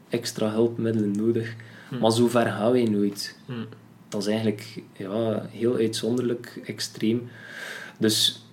[0.09, 1.55] extra hulpmiddelen nodig.
[1.89, 1.97] Hm.
[1.97, 3.37] Maar zo ver gaan wij nooit.
[3.45, 3.53] Hm.
[4.09, 7.29] Dat is eigenlijk ja, heel uitzonderlijk, extreem.
[7.97, 8.45] Dus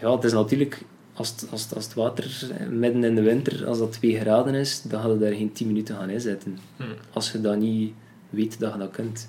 [0.00, 0.84] ja, het is natuurlijk,
[1.16, 4.54] als het, als, het, als het water midden in de winter, als dat 2 graden
[4.54, 6.58] is, dan ga je daar geen 10 minuten gaan inzetten.
[6.76, 6.82] Hm.
[7.12, 7.92] Als je dat niet
[8.30, 9.28] weet dat je dat kunt.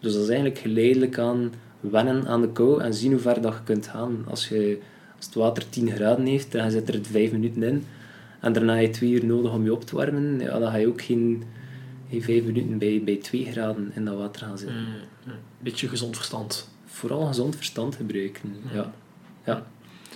[0.00, 3.52] Dus dat is eigenlijk geleidelijk aan wennen aan de kou en zien hoe ver dat
[3.52, 4.24] je kunt gaan.
[4.28, 4.78] Als, je,
[5.16, 7.84] als het water 10 graden heeft en je zit er 5 minuten in
[8.40, 10.76] en daarna heb je 2 uur nodig om je op te warmen, ja, dan ga
[10.76, 11.42] je ook geen,
[12.10, 14.76] geen 5 minuten bij, bij 2 graden in dat water gaan zitten.
[14.76, 15.30] Hm.
[15.30, 15.36] Hm.
[15.58, 16.68] Beetje gezond verstand.
[16.84, 18.54] Vooral gezond verstand gebruiken.
[18.72, 18.92] Ja.
[19.44, 19.66] Ja.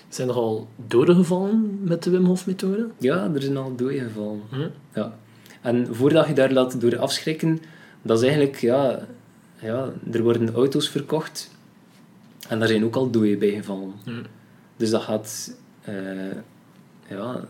[0.08, 2.88] Zijn er al doden gevallen met de Wim Hof methode?
[2.98, 4.40] ja, er zijn al doden gevallen.
[4.50, 4.68] Hm.
[4.94, 5.18] Ja.
[5.60, 7.60] En voordat je daar laat door afschrikken,
[8.02, 9.06] dat is eigenlijk, ja,
[9.60, 11.50] ja, er worden auto's verkocht
[12.48, 13.92] en daar zijn ook al doden bij gevallen.
[14.04, 14.22] Hm.
[14.76, 15.94] Dus dat gaat, eh,
[17.08, 17.44] ja,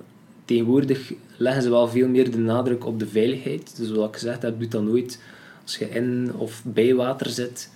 [0.45, 3.77] tegenwoordig leggen ze wel veel meer de nadruk op de veiligheid.
[3.77, 5.21] Dus wat ik gezegd heb, doe dat nooit
[5.69, 7.71] als je in of bij water zit.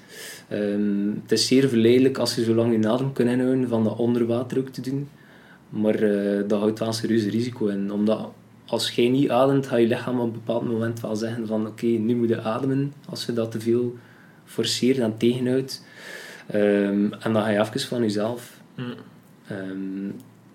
[0.48, 3.96] Ehm, het is zeer verleidelijk als je zo lang je adem kunt inhouden van dat
[3.96, 5.08] onder water ook te doen.
[5.68, 7.92] Maar eh, dat houdt wel een serieus risico in.
[7.92, 8.28] Omdat
[8.66, 11.86] als jij niet ademt, gaat je lichaam op een bepaald moment wel zeggen van oké,
[11.86, 12.92] nu moet je ademen.
[13.08, 13.96] Als je dat te veel
[14.44, 15.84] forceert en tegenhoudt.
[16.46, 18.60] Ehm, en dan ga je even van jezelf.
[18.74, 18.82] Hm.
[19.46, 20.10] Ehm,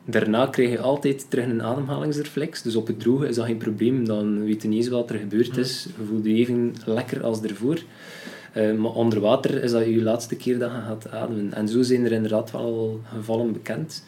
[0.09, 2.61] daarna krijg je altijd terug een ademhalingsreflex.
[2.61, 4.05] Dus op het droge is dat geen probleem.
[4.05, 5.87] Dan weet je niet eens wat er gebeurd is.
[5.97, 7.79] Je voelt je even lekker als ervoor.
[8.53, 11.53] Eh, maar onder water is dat je laatste keer dat je gaat ademen.
[11.53, 14.03] En zo zijn er inderdaad wel gevallen bekend.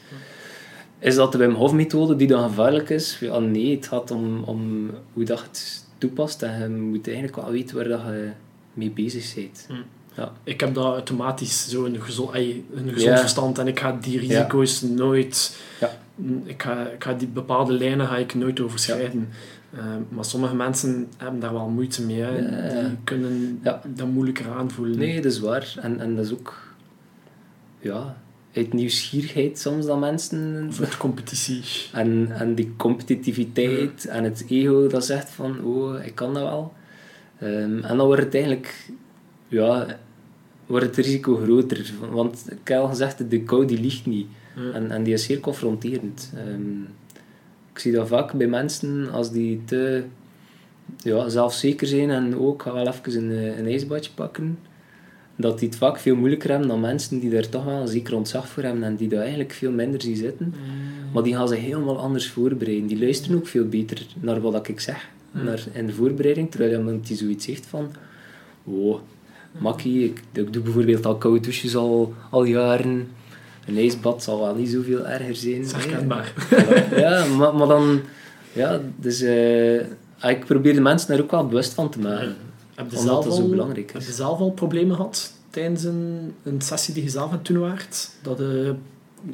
[0.99, 3.17] Is dat de Wim Hof methode die dan gevaarlijk is?
[3.19, 6.43] Ja, nee, het gaat om, om hoe dat je het toepast.
[6.43, 8.29] En je moet eigenlijk wel weten waar dat je
[8.73, 9.65] mee bezig bent.
[9.67, 9.73] Hm.
[10.19, 10.31] Ja.
[10.43, 14.81] Ik heb dat automatisch zo een gezond, een gezond verstand en ik ga die risico's
[14.81, 15.57] nooit...
[15.79, 15.91] Ja.
[16.43, 19.29] Ik, ga, ik ga die bepaalde lijnen ga ik nooit overschrijden.
[19.71, 22.21] Eh, maar sommige mensen hebben daar wel moeite mee.
[22.21, 22.37] Hè.
[22.37, 22.87] Ja.
[22.87, 23.81] Die kunnen Ja.
[23.87, 24.97] dat moeilijker aanvoelen.
[24.97, 25.73] Nee, dat is waar.
[25.81, 26.73] En, en dat is ook...
[27.79, 28.17] Ja,
[28.53, 30.67] uit nieuwsgierigheid soms dat mensen...
[30.73, 31.63] Voor de competitie.
[31.93, 36.73] En, en die competitiviteit en het ego dat zegt van, oh, ik kan dat wel.
[37.39, 38.89] Ehm, en dan wordt het eigenlijk,
[39.47, 39.85] ja,
[40.69, 41.93] wordt het risico groter.
[42.11, 44.27] Want ik heb al gezegd, de kou die ligt niet.
[44.73, 46.33] En, en die is zeer confronterend.
[46.35, 46.81] Ehm,
[47.73, 50.03] ik zie dat vaak bij mensen, als die te
[50.97, 54.59] ja, zelfzeker zijn en ook, ga wel even een, eh, een ijsbadje pakken,
[55.35, 58.15] dat die het vaak veel moeilijker hebben dan mensen die daar toch wel een zeker
[58.15, 60.53] ontzag voor hebben en die daar eigenlijk veel minder zien zitten.
[61.13, 62.87] Maar die gaan zich helemaal anders voorbereiden.
[62.87, 66.51] Die luisteren ook veel beter naar wat ik zeg naar, in de voorbereiding.
[66.51, 67.91] Terwijl iemand die zoiets zegt van...
[68.63, 68.99] Oh,
[69.57, 73.07] makkie, ik, ik doe bijvoorbeeld al koude douches al, al jaren.
[73.67, 75.65] Een ijsbad zal wel niet zoveel erger zijn.
[75.65, 76.33] Herkenbaar.
[76.95, 78.01] Ja, maar, maar dan...
[78.53, 79.21] Ja, dus...
[79.21, 79.79] eh,
[80.21, 82.35] ik probeer de mensen daar ook wel bewust van te maken.
[82.75, 86.33] Heb je, zelf dat zo al, belangrijk heb je zelf al problemen gehad tijdens een,
[86.43, 88.09] een sessie die je zelf hebt toen waard?
[88.21, 88.73] Dat je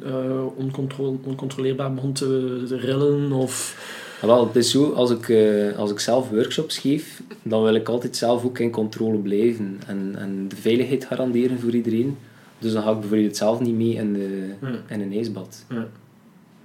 [0.04, 3.32] eh, oncontrole- oncontroleerbaar begon te rillen?
[3.32, 3.78] Of...
[4.26, 7.88] Wel, het is zo, als ik, eh, als ik zelf workshops geef, dan wil ik
[7.88, 9.80] altijd zelf ook in controle blijven.
[9.86, 12.16] En, en de veiligheid garanderen voor iedereen.
[12.58, 14.94] Dus dan ga ik bijvoorbeeld zelf niet mee in, de, Ja.
[14.94, 15.64] in een ijsbad.
[15.68, 15.86] Ja.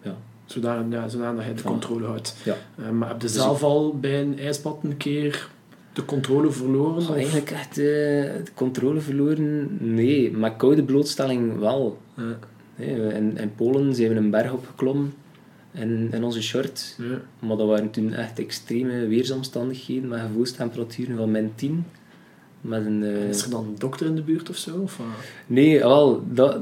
[0.01, 0.15] Ja.
[0.45, 2.35] Zodanig, ja, zodanig dat je de controle houdt.
[2.43, 2.55] Ja.
[2.77, 5.49] Eh, maar heb je Dus zelf al bij een ijsbad een keer
[5.93, 7.09] de controle verloren?
[7.09, 7.85] Oh, eigenlijk echt eh,
[8.43, 9.77] de controle verloren?
[9.79, 11.97] Nee, maar koude blootstelling wel.
[12.17, 12.37] Ja.
[12.75, 15.13] Nee, in, in Polen zijn we een berg opgeklommen
[15.71, 16.95] in, in onze short.
[16.97, 17.21] Ja.
[17.39, 21.85] Maar dat waren toen echt extreme weersomstandigheden met gevoelstemperaturen van min 10.
[22.61, 24.77] Met een, eh, Is er dan een dokter in de buurt of zo?
[24.77, 24.99] Of?
[25.47, 26.59] Nee, wel, dat,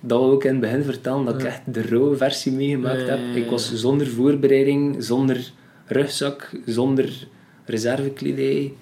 [0.00, 3.18] dat wil ik in het begin vertellen, dat ik echt de rauwe versie meegemaakt heb.
[3.34, 5.52] Ik was zonder voorbereiding, zonder
[5.86, 7.26] rugzak, zonder
[7.64, 8.72] reservekledij,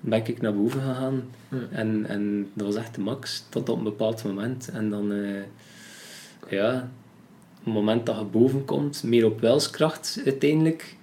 [0.00, 1.22] ben ik naar boven gegaan.
[1.48, 1.58] Ja.
[1.70, 4.68] En, en dat was echt de max, tot op een bepaald moment.
[4.68, 5.42] En dan, eh,
[6.48, 6.90] ja,
[7.64, 10.96] het moment dat je boven komt, meer op wilskracht uiteindelijk,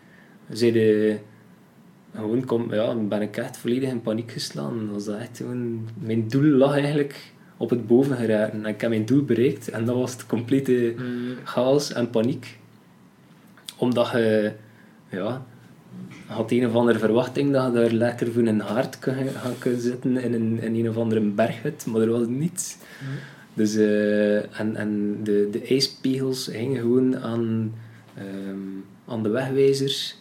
[0.50, 1.18] zei de,
[2.16, 4.90] gewoon kom, ja, ben ik echt volledig in paniek geslaan.
[4.94, 8.64] Dat was echt gewoon, mijn doel lag eigenlijk op het boven geraken.
[8.66, 11.36] En ik heb mijn doel bereikt en dat was het complete Mm.
[11.44, 12.58] chaos en paniek.
[13.78, 14.52] Omdat je,
[15.10, 15.46] ja,
[16.26, 19.82] had een of andere verwachting dat je daar lekker voor een haard kan gaan kunnen
[19.82, 22.78] zitten in een, in een of andere berghut, maar er was niets.
[23.60, 27.74] Dus, eh, en en de, de ijspegels hingen gewoon aan,
[28.16, 28.58] ehm,
[29.08, 30.16] aan de wegwijzers.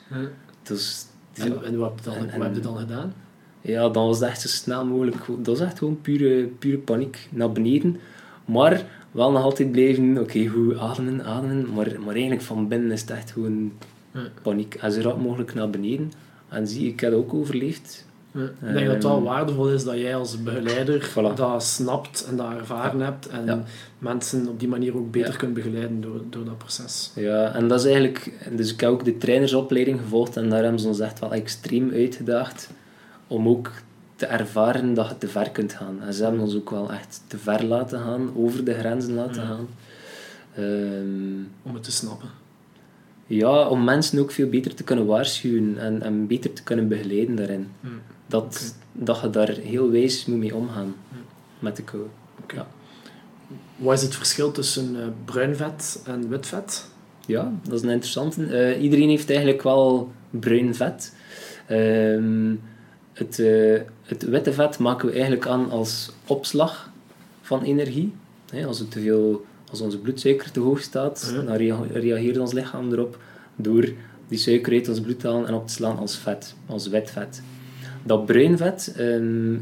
[0.62, 3.12] Dus, En, en wat heb je dan, En- wat heb je en- dan gedaan?
[3.60, 5.16] ja, dan was het echt zo snel mogelijk.
[5.26, 7.96] Dat was echt gewoon pure, pure paniek naar beneden.
[8.44, 11.72] Maar wel nog altijd blijven, oké, goed, ademen, ademen.
[11.74, 13.72] Maar, maar eigenlijk van binnen is het echt gewoon
[14.42, 14.74] paniek.
[14.74, 16.12] En zo rap mogelijk naar beneden.
[16.48, 18.06] En zie, ik heb ook overleefd.
[18.44, 21.34] Ik denk dat het wel Ehm, waardevol is dat jij als begeleider Voilà.
[21.34, 23.62] dat snapt en dat ervaren hebt en Ja.
[23.98, 25.36] mensen op die manier ook beter Ja.
[25.38, 27.10] kunt begeleiden door, door dat proces.
[27.14, 28.32] Ja, en dat is eigenlijk...
[28.56, 31.90] Dus ik heb ook de trainersopleiding gevolgd en daar hebben ze ons echt wel extreem
[31.92, 32.70] uitgedaagd
[33.26, 33.70] om ook
[34.16, 36.00] te ervaren dat je te ver kunt gaan.
[36.06, 39.42] En ze hebben ons ook wel echt te ver laten gaan, over de grenzen laten
[39.42, 39.48] Ja.
[39.48, 39.68] gaan.
[40.54, 42.28] Ehm, Om het te snappen.
[43.28, 47.36] Ja, om mensen ook veel beter te kunnen waarschuwen en, en beter te kunnen begeleiden
[47.36, 47.68] daarin.
[47.80, 47.86] Hm.
[48.26, 50.94] Dat, dat je daar heel wijs moet mee omgaan
[51.58, 52.02] met de kou.
[52.42, 52.54] Oké.
[52.54, 52.66] Ja.
[53.76, 56.86] Wat is het verschil tussen eh, bruin vet en wit vet?
[57.26, 58.46] Ja, dat is een interessante.
[58.46, 61.14] Eh, iedereen heeft eigenlijk wel bruin vet.
[61.66, 62.54] Ehm,
[63.12, 66.90] het, eh, het witte vet maken we eigenlijk aan als opslag
[67.42, 68.12] van energie.
[68.66, 71.42] Als, het te veel, als onze bloedsuiker te hoog staat, Ja.
[71.42, 73.18] dan rea- reageert ons lichaam erop
[73.56, 73.88] door
[74.28, 77.10] die suiker uit ons bloed te halen en op te slaan als vet, als wit
[77.10, 77.42] vet.
[78.02, 79.56] Dat bruin vet ehm,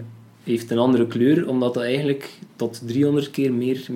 [0.44, 3.86] heeft een andere kleur, omdat dat eigenlijk tot 300 keer meer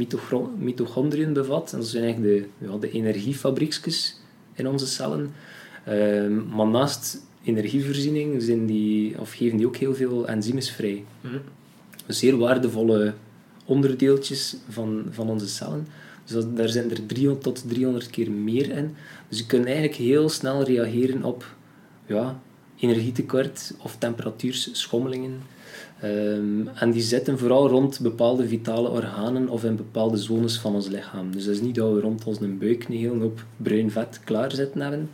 [0.59, 1.73] mitochondriën bevat.
[1.73, 4.21] En dat zijn eigenlijk de, ja, de energiefabriekjes
[4.55, 5.33] in onze cellen.
[5.85, 11.05] Ehm, maar naast energievoorziening zijn die, of geven die ook heel veel enzymes vrij.
[11.21, 11.27] Hm.
[12.07, 13.15] Zeer waardevolle
[13.71, 15.87] onderdeeltjes van, van onze cellen.
[16.25, 18.95] Dus dat, daar zijn er 300 tot 300 keer meer in.
[19.29, 21.55] Dus je kunt eigenlijk heel snel reageren op
[22.07, 22.41] ja,
[22.77, 25.41] energietekort of temperatuurschommelingen.
[26.01, 30.89] Ehm, en die zitten vooral rond bepaalde vitale organen of in bepaalde zones van ons
[30.89, 31.33] lichaam.
[31.33, 34.81] Dus dat is niet dat we rond onze buik een hele hoop bruin vet klaarzitten
[34.81, 35.11] hebben.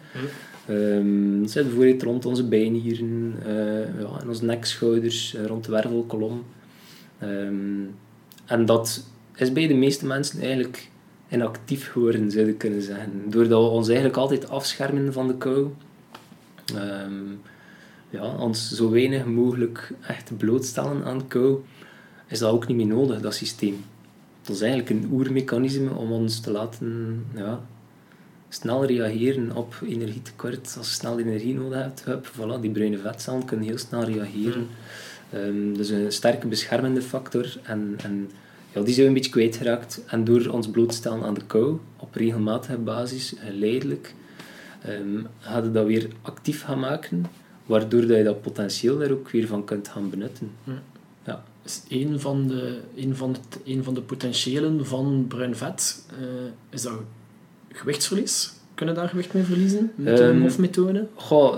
[0.66, 5.64] Ehm, dat zit bijvoorbeeld rond onze bijnieren, eh ja, en onze nek, schouders, eh, rond
[5.64, 6.44] de wervelkolom.
[7.18, 7.84] Ehm,
[8.46, 9.04] en dat
[9.36, 10.88] is bij de meeste mensen eigenlijk
[11.28, 13.22] inactief geworden, zou je kunnen zeggen.
[13.26, 15.70] Doordat we ons eigenlijk altijd afschermen van de kou.
[16.74, 17.24] Ehm,
[18.10, 21.58] ja, ons zo weinig mogelijk echt blootstellen aan kou,
[22.26, 23.84] is dat ook niet meer nodig, dat systeem.
[24.42, 27.60] Dat is eigenlijk een oermechanisme om ons te laten ja,
[28.48, 30.74] snel reageren op energietekort.
[30.78, 34.66] Als je snel energie nodig hebt, voilà, die bruine vetcellen kunnen heel snel reageren.
[35.32, 37.56] Ehm, dus een sterke beschermende factor.
[37.62, 38.30] En, en
[38.72, 40.00] ja, die zijn we een beetje kwijtgeraakt.
[40.06, 44.14] En door ons blootstellen aan de kou, op regelmatige basis, geleidelijk,
[44.82, 47.26] ehm gaan we dat weer actief gaan maken,
[47.66, 50.50] waardoor dat je dat potentieel daar ook weer van kunt gaan benutten.
[51.24, 51.44] Ja.
[51.64, 53.38] is een van de, een van de,
[53.72, 56.04] een van de potentiëlen van bruin vet.
[56.20, 56.26] eh,
[56.70, 56.92] is dat
[57.72, 58.52] gewichtsverlies?
[58.76, 61.06] Kunnen daar gewicht mee verliezen met de Ehm, MOF-methode?
[61.14, 61.56] Goh,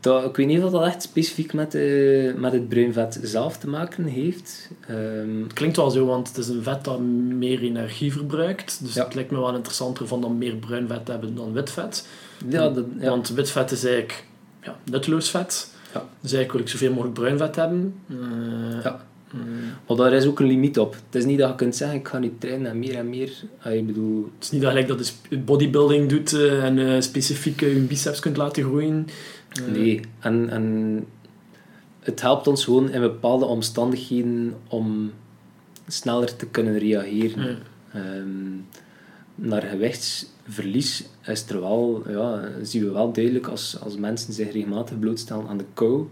[0.00, 3.56] dat, ik weet niet of dat echt specifiek met, de, met het bruin vet zelf
[3.58, 4.70] te maken heeft.
[4.88, 8.78] Ehm, Het klinkt wel zo, want het is een vet dat meer energie verbruikt.
[8.84, 9.04] Dus Ja.
[9.04, 12.06] het lijkt me wel interessanter van dan meer bruin vet te hebben dan wit vet.
[12.48, 13.08] ja, dat, ja.
[13.10, 14.24] Want wit vet is eigenlijk
[14.62, 15.70] ja, nutteloos vet.
[15.94, 16.04] Ja.
[16.20, 17.94] Dus eigenlijk wil ik zoveel mogelijk bruin vet hebben.
[18.08, 19.04] Eh, Ja.
[19.32, 19.42] Mm,
[19.88, 20.94] Maar daar is ook een limiet op.
[20.94, 23.32] Het is niet dat je kunt zeggen, ik ga niet trainen en meer en meer.
[23.64, 27.00] Ik bedoel, Het is niet dat gelijk dat je sp- bodybuilding doet eh, en eh,
[27.00, 29.06] specifiek eh, je biceps kunt laten groeien.
[29.72, 30.00] Nee.
[30.20, 31.04] En, en
[32.00, 35.12] het helpt ons gewoon in bepaalde omstandigheden om
[35.88, 37.58] sneller te kunnen reageren.
[37.92, 38.54] Ehm,
[39.34, 44.98] naar gewichtsverlies is er wel, ja, zien we wel duidelijk als, als mensen zich regelmatig
[44.98, 46.08] blootstellen aan de kou,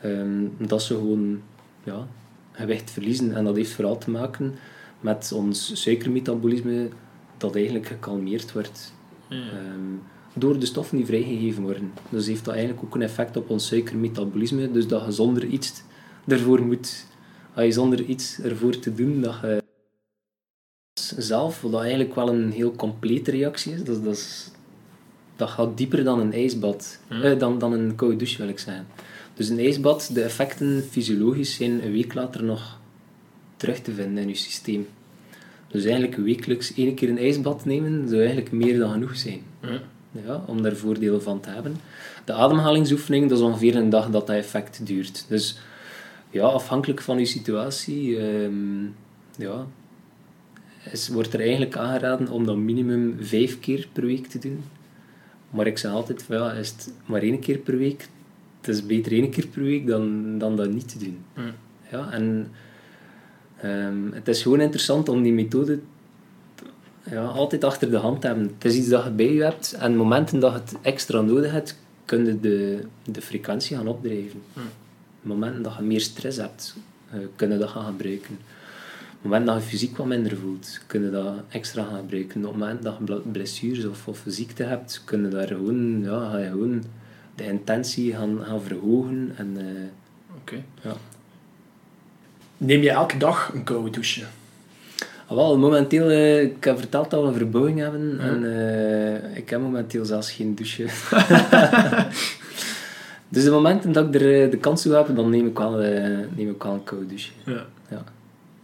[0.00, 1.40] ehm, dat ze gewoon
[1.84, 2.06] ja,
[2.56, 3.34] gewicht verliezen.
[3.34, 4.54] En dat heeft vooral te maken
[5.00, 6.88] met ons suikermetabolisme
[7.36, 8.92] dat eigenlijk gekalmeerd wordt.
[9.28, 9.36] Ja.
[9.36, 9.94] Ehm,
[10.34, 11.92] door de stoffen die vrijgegeven worden.
[12.08, 14.70] Dus heeft dat eigenlijk ook een effect op ons suikermetabolisme.
[14.70, 15.82] Dus dat je zonder iets
[16.26, 17.06] ervoor moet,
[17.54, 19.62] als je zonder iets ervoor te doen, dat je
[21.16, 24.50] zelf, wat dat eigenlijk wel een heel complete reactie is, dat, dat, is,
[25.36, 26.98] dat gaat dieper dan een ijsbad.
[27.08, 28.86] Eh, dan, dan een koude douche wil ik zeggen.
[29.36, 32.78] Dus een ijsbad, de effecten fysiologisch zijn een week later nog
[33.56, 34.86] terug te vinden in je systeem.
[35.68, 39.40] Dus eigenlijk wekelijks één keer een ijsbad nemen zou eigenlijk meer dan genoeg zijn.
[39.62, 39.82] Ja.
[40.24, 41.76] Ja, om daar voordelen van te hebben.
[42.24, 45.24] De ademhalingsoefening, dat is ongeveer een dag dat dat effect duurt.
[45.28, 45.58] Dus
[46.30, 48.84] ja, afhankelijk van je situatie, ehm,
[49.38, 49.66] ja,
[50.90, 54.64] is, wordt er eigenlijk aangeraden om dat minimum vijf keer per week te doen.
[55.50, 58.08] Maar ik zeg altijd, ja, is het maar één keer per week,
[58.66, 61.18] het is beter één keer per week dan, dan dat niet te doen.
[61.36, 61.54] Ja.
[61.90, 62.52] Ja, en
[63.60, 65.78] ehm, het is gewoon interessant om die methode
[67.10, 68.50] ja, altijd achter de hand te hebben.
[68.54, 71.50] Het is iets dat je bij je hebt en momenten dat je het extra nodig
[71.52, 74.42] hebt, kun je de, de frequentie gaan opdrijven.
[74.52, 74.62] Ja.
[75.20, 76.76] momenten dat je meer stress hebt,
[77.14, 78.34] uh, kun je dat gaan gebruiken.
[78.34, 82.44] Op het moment dat je fysiek wat minder voelt, kun je dat extra gaan gebruiken.
[82.44, 86.30] Op het moment dat je blessures of, of ziekte hebt, kun je daar gewoon, ja,
[86.30, 86.82] ga je gewoon
[87.36, 89.32] de intentie gaan, gaan verhogen.
[89.36, 89.64] En, uh,
[90.40, 90.64] Oké.
[90.82, 90.92] Ja.
[92.56, 94.24] Neem je elke dag een koude douche?
[95.26, 99.50] Ah, wel, momenteel, uh, ik heb verteld dat we een verbouwing hebben en uh, ik
[99.50, 100.82] heb momenteel zelfs geen douche.
[103.28, 105.70] dus de momenten dat ik er de kans toe heb, dan neem ik wel,
[106.36, 107.30] neem ik wel een koude douche.
[107.44, 107.66] Ja.
[107.90, 108.04] ja.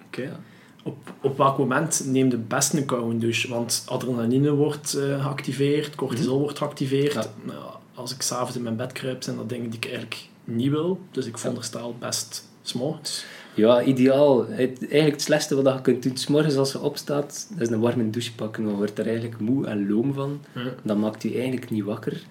[0.06, 0.22] Oké.
[0.22, 0.40] Ja.
[0.82, 3.48] Op, op welk moment neem je best een koude douche?
[3.48, 7.28] Want adrenaline wordt geactiveerd, cortisol wordt geactiveerd.
[7.46, 7.80] Ja.
[7.94, 11.00] Als ik s'avonds in mijn bed kruip, zijn dat dingen die ik eigenlijk niet wil.
[11.10, 13.24] Dus ik veronderstel best s'morgens.
[13.54, 14.46] Ja, ideaal.
[14.46, 18.10] Het, eigenlijk het slechtste wat je kunt doen, s'morgens als je opstaat, is een warme
[18.10, 18.64] douche pakken.
[18.64, 20.40] Dan wordt er eigenlijk moe en loom van.
[20.54, 20.74] Ja.
[20.82, 22.22] Dat maakt je eigenlijk niet wakker.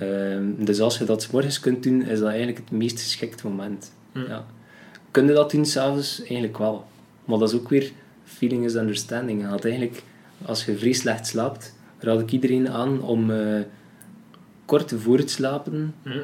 [0.00, 3.92] Um, dus als je dat s'morgens kunt doen, is dat eigenlijk het meest geschikte moment.
[4.12, 4.24] Ja.
[4.28, 4.46] Ja.
[5.10, 6.18] Kun je dat doen s'avonds?
[6.18, 6.84] Eigenlijk wel.
[7.24, 7.92] Maar dat is ook weer
[8.24, 9.44] feeling is understanding.
[9.44, 10.02] Gaat eigenlijk,
[10.44, 13.60] als je vrij slecht slaapt, raad ik iedereen aan om uh,
[14.64, 16.22] kort voor het slapen Ja.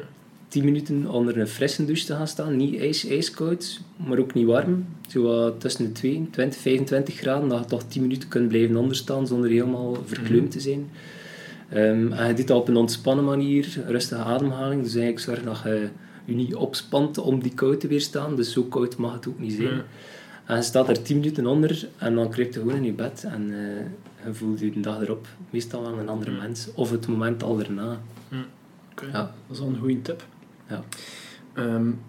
[0.51, 2.57] 10 minuten onder een frisse douche te gaan staan.
[2.57, 4.85] Niet ijs, ijskoud, maar ook niet warm.
[5.07, 9.27] Zo tussen de 2, 20, 25 graden, dat je toch 10 minuten kunt blijven onderstaan
[9.27, 10.89] zonder helemaal verkleumd te zijn.
[11.73, 14.83] Um, en je doet dat op een ontspannen manier, rustige ademhaling.
[14.83, 15.89] Dus eigenlijk zorg dat je
[16.25, 18.35] je niet opspant om die kou te weerstaan.
[18.35, 19.67] Dus zo koud mag het ook niet zijn.
[19.67, 19.83] Ja.
[20.45, 23.23] En je staat er 10 minuten onder en dan kruipt je gewoon in je bed
[23.23, 23.57] en uh,
[24.25, 26.67] je voelt je de dag erop meestal wel een andere mens.
[26.73, 28.01] Of het moment al daarna.
[29.11, 29.11] Ja.
[29.11, 30.23] dat is wel een goede tip.
[30.69, 30.83] Ja.
[31.57, 31.99] Um,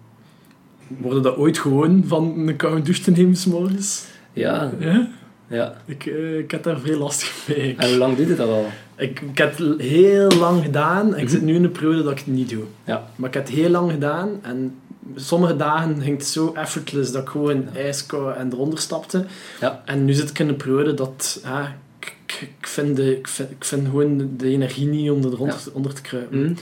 [0.87, 4.05] worden dat ooit gewoon van een koude douche te nemen s'morgens?
[4.33, 5.07] Ja, Ja?
[5.47, 5.73] ja.
[5.85, 7.69] Ik, uh, ik heb daar veel last mee.
[7.69, 8.65] Ik, En hoe lang doet het dat al?
[8.95, 11.17] ik, ik heb het heel lang gedaan.
[11.17, 12.63] Ik zit nu in een periode dat ik het niet doe.
[12.83, 13.07] Ja.
[13.15, 14.29] Maar ik heb het heel lang gedaan.
[14.41, 14.75] En
[15.15, 19.25] sommige dagen ging het zo effortless dat ik gewoon ijskoud en eronder stapte.
[19.59, 19.81] Ja.
[19.85, 21.39] En nu zit ik in een periode dat...
[21.43, 21.75] Ja,
[22.05, 25.57] ik, ik, ik vind de, ik, vind, ik vind gewoon de energie niet om eronder
[25.73, 26.37] onder te kruipen.
[26.39, 26.53] Hm?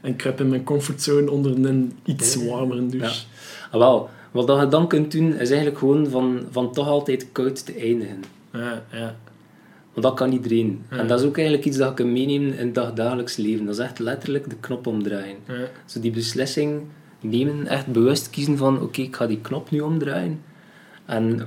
[0.00, 2.44] En ik kruip in mijn comfortzone onder een iets Ja.
[2.44, 3.22] warmere douche.
[3.70, 7.66] Ah, wel, wat je dan kunt doen, is eigenlijk gewoon van, van toch altijd koud
[7.66, 8.22] te eindigen.
[8.52, 9.16] Ja, ja.
[9.92, 10.84] Want dat kan iedereen.
[10.90, 10.96] Ja.
[10.96, 13.66] En dat is ook eigenlijk iets dat je kunt meenemen in het dagdagelijks leven.
[13.66, 15.36] Dat is echt letterlijk de knop omdraaien.
[15.48, 15.54] ja.
[15.86, 16.82] Zo die beslissing
[17.20, 20.40] nemen, echt bewust kiezen van oké, ik ga die knop nu omdraaien.
[21.06, 21.46] En,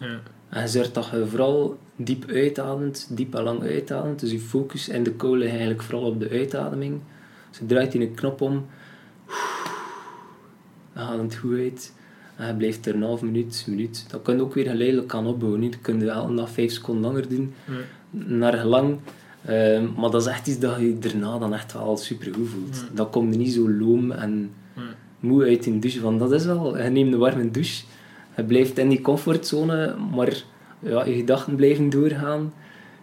[0.00, 0.20] ja.
[0.48, 4.20] en zorgt dat je vooral diep uitademt, diep en lang uitademt.
[4.20, 7.00] Dus je focus in de ligt eigenlijk vooral op de uitademing.
[7.50, 8.66] Dus je draait die een knop om.
[10.92, 11.92] Dan gaat het goed uit.
[12.36, 14.04] En je blijft er een half minuut, minuut.
[14.10, 15.60] Dat kun je ook weer geleidelijk gaan opbouwen.
[15.60, 17.54] Dat kun je elke dag vijf seconden langer doen.
[18.10, 18.98] Naar gelang.
[19.44, 22.76] Ehm, maar dat is echt iets dat je daarna dan echt wel super goed voelt.
[22.76, 22.94] Ja.
[22.94, 24.50] Dat komt er niet zo loom en
[25.20, 26.00] moe uit in de douche.
[26.00, 27.84] Want dat is wel, je neemt een warme douche.
[28.36, 30.44] Je blijft in die comfortzone, maar
[30.84, 32.52] ja, je gedachten blijven doorgaan.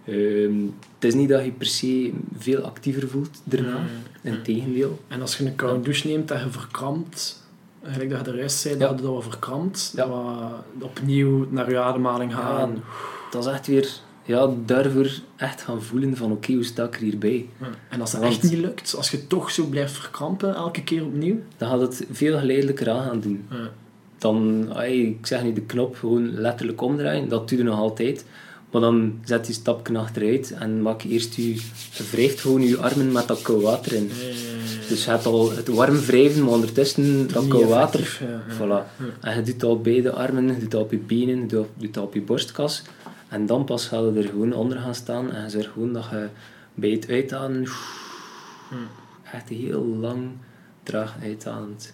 [0.05, 0.53] Ehm,
[0.95, 3.69] het is niet dat je per se veel actiever voelt daarna.
[3.69, 3.83] Ja,
[4.21, 4.31] ja.
[4.31, 4.99] Integendeel.
[5.07, 7.43] En als je een koude douche neemt en je verkrampt,
[7.83, 8.87] eigenlijk dat je de rest zei, Ja.
[8.87, 10.07] dat je dat verkrampt, Ja.
[10.07, 12.83] wat opnieuw naar je ademhaling gaan.
[13.31, 13.89] Dat is echt weer
[14.25, 17.49] ja, daarvoor echt gaan voelen van oké, hoe sta ik er hierbij?
[17.59, 17.67] Ja.
[17.89, 21.05] En als dat Want- echt niet lukt, als je toch zo blijft verkrampen, elke keer
[21.05, 23.45] opnieuw, Dan gaat het veel geleidelijker aan gaan doen.
[24.21, 28.25] Dan, ai, ik zeg nu de knop gewoon letterlijk omdraaien, dat doe je nog altijd.
[28.71, 31.61] Maar dan zet je stapje achteruit en maak je eerst je,
[32.11, 34.11] wrijft gewoon je armen met dat koud water in.
[34.87, 38.19] Dus je hebt al het warm wrijven, maar ondertussen dat Niet koud water.
[38.57, 39.05] Voilà.
[39.21, 41.93] En je doet op beide armen, je doet dat op je benen, je doet doet
[41.93, 42.83] dat op je borstkas.
[43.27, 46.07] En dan pas ga je er gewoon onder gaan staan en je zorgt gewoon dat
[46.11, 46.27] je
[46.73, 47.67] bij het uitademen
[49.31, 50.29] echt heel lang
[50.83, 51.93] traag uitademt.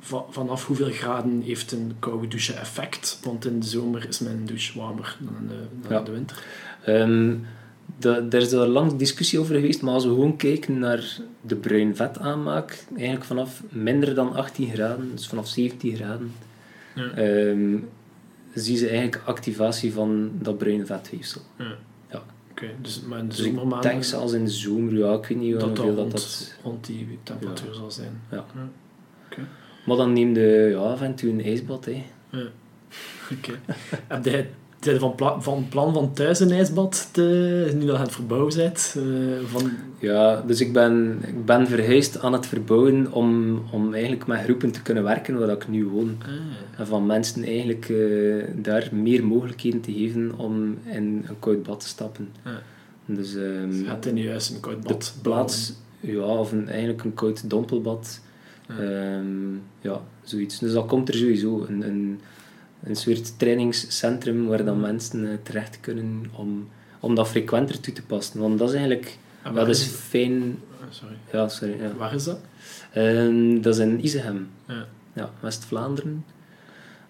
[0.00, 3.20] Va- vanaf hoeveel graden heeft een koude douche effect?
[3.24, 5.98] Want in de zomer is mijn douche warmer dan in de, dan Ja.
[5.98, 6.44] in de winter.
[6.84, 7.34] Ehm,
[7.98, 11.56] de, er is er lang discussie over geweest, maar als we gewoon kijken naar de
[11.56, 16.32] bruin vet aanmaak, eigenlijk vanaf minder dan 18 graden, dus vanaf 17 graden,
[16.94, 17.10] Ja.
[17.10, 17.76] ehm,
[18.54, 21.40] zie je eigenlijk activatie van dat bruin vetweefsel.
[21.58, 21.74] Ja.
[22.10, 22.22] Ja.
[22.50, 25.26] Oké, dus, maar in de Dus ik zomermaanden denk zelfs in de zomer, ja, ik
[25.26, 26.54] weet niet dat dat hoeveel rond, dat, dat...
[26.62, 28.20] rond die temperatuur zal zijn.
[28.30, 28.44] Ja.
[29.86, 31.84] Maar dan neem je ja, af en toe een ijsbad.
[31.84, 32.04] Hè.
[32.30, 32.46] Ja.
[33.36, 33.52] Oké.
[34.06, 34.48] Heb jij
[34.86, 37.22] jij van, pla van plan van thuis een ijsbad te,
[37.74, 38.96] nu dat je aan het verbouwen bent?
[38.96, 39.02] eh,
[39.46, 44.40] van, Ja, dus ik ben, ik ben verhuisd aan het verbouwen om, om eigenlijk met
[44.42, 46.16] groepen te kunnen werken waar ik nu woon.
[46.76, 51.80] En van mensen eigenlijk eh, daar meer mogelijkheden te geven om in een koud bad
[51.80, 52.28] te stappen.
[52.44, 52.62] Ja.
[53.06, 56.68] Dus ehm, je gaat in je huis een koud de bad plaats, ja, of een,
[56.68, 58.20] eigenlijk een koud dompelbad,
[58.68, 60.58] Ehm, ja, zoiets.
[60.58, 61.66] Dus dat komt er sowieso.
[61.68, 62.20] Een, een,
[62.82, 66.68] een soort trainingscentrum waar dan mensen uh, terecht kunnen om,
[67.00, 68.40] om dat frequenter toe te passen.
[68.40, 69.18] Want dat is eigenlijk...
[69.42, 70.58] En dat is fijn...
[70.90, 71.16] Sorry.
[71.32, 71.80] Ja, sorry.
[71.80, 71.94] Ja.
[71.96, 72.38] Waar is dat?
[72.92, 74.48] Ehm, dat is in Isegem.
[74.68, 74.86] Ja.
[75.12, 76.24] Ja, West-Vlaanderen.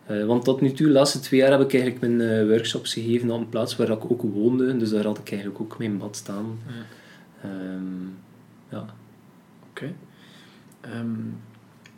[0.07, 2.93] Eh, want tot nu toe, de laatste twee jaar, heb ik eigenlijk mijn eh, workshops
[2.93, 4.77] gegeven op een plaats waar ik ook woonde.
[4.77, 6.59] Dus daar had ik eigenlijk ook mijn bad staan.
[6.67, 6.73] Ja.
[7.49, 8.07] Ehm,
[8.69, 8.95] ja.
[10.93, 11.15] Ehm,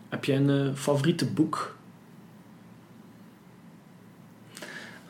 [0.08, 1.76] heb jij een eh, favoriete boek?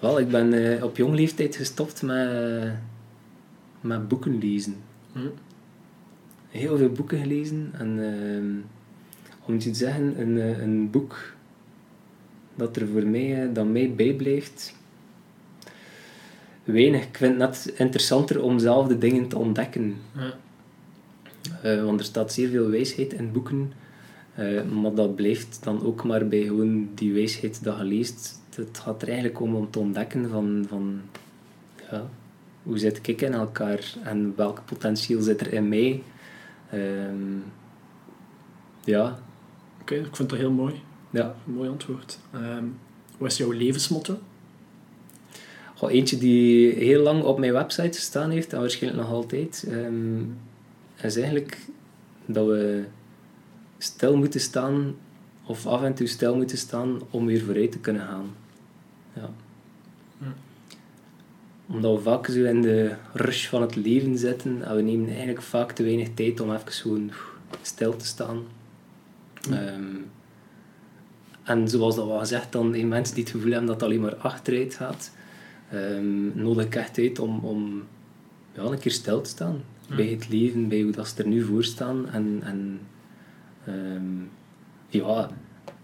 [0.00, 2.72] Wel, ik ben eh, op jong leeftijd gestopt met,
[3.80, 4.76] met boeken lezen.
[5.12, 5.28] Hm?
[6.48, 7.70] Heel veel boeken gelezen.
[7.72, 8.56] En ehm,
[9.44, 11.32] om te zeggen, een, eh, een boek
[12.54, 14.74] dat er voor mij, eh, dat mij bijblijft,
[16.64, 17.02] weinig.
[17.02, 19.96] Ik vind het net interessanter om zelf de dingen te ontdekken.
[20.16, 20.34] Ja.
[21.62, 23.72] Eh, want er staat zeer veel wijsheid in boeken.
[24.34, 28.40] eh, maar dat blijft dan ook maar bij gewoon die wijsheid dat je leest.
[28.54, 31.00] Het gaat er eigenlijk om om te ontdekken van, van
[31.90, 32.06] ja,
[32.62, 36.02] hoe zit ik in elkaar en welk potentieel zit er in mij.
[36.70, 37.36] Ehm,
[38.84, 39.18] ja,
[39.80, 40.74] Oké, ik vind dat heel mooi.
[41.10, 41.34] ja.
[41.46, 42.18] Een mooi antwoord.
[42.32, 42.64] Ehm,
[43.18, 44.18] wat is jouw levensmotto?
[45.74, 50.22] Goh, eentje die heel lang op mijn website gestaan heeft, en waarschijnlijk nog altijd, ehm,
[51.04, 51.58] is eigenlijk
[52.26, 52.84] dat we
[53.78, 54.94] stil moeten staan,
[55.46, 58.34] of af en toe stil moeten staan, om weer vooruit te kunnen gaan.
[59.12, 59.30] Ja.
[61.66, 65.42] Omdat we vaak zo in de rush van het leven zitten, en we nemen eigenlijk
[65.42, 67.10] vaak te weinig tijd om even gewoon
[67.62, 68.42] stil te staan.
[69.42, 69.52] Hm.
[69.52, 69.96] Ehm,
[71.42, 74.00] en zoals dat wel gezegd, dan die mensen die het gevoel hebben dat het alleen
[74.00, 75.10] maar achteruit gaat,
[75.70, 77.82] ehm, nodig ik echt uit om, om
[78.54, 79.62] ja, een keer stil te staan.
[79.96, 82.08] Bij het leven, bij hoe dat ze er nu voor staan.
[82.10, 82.80] En, en
[83.64, 84.02] ehm,
[84.88, 85.30] ja,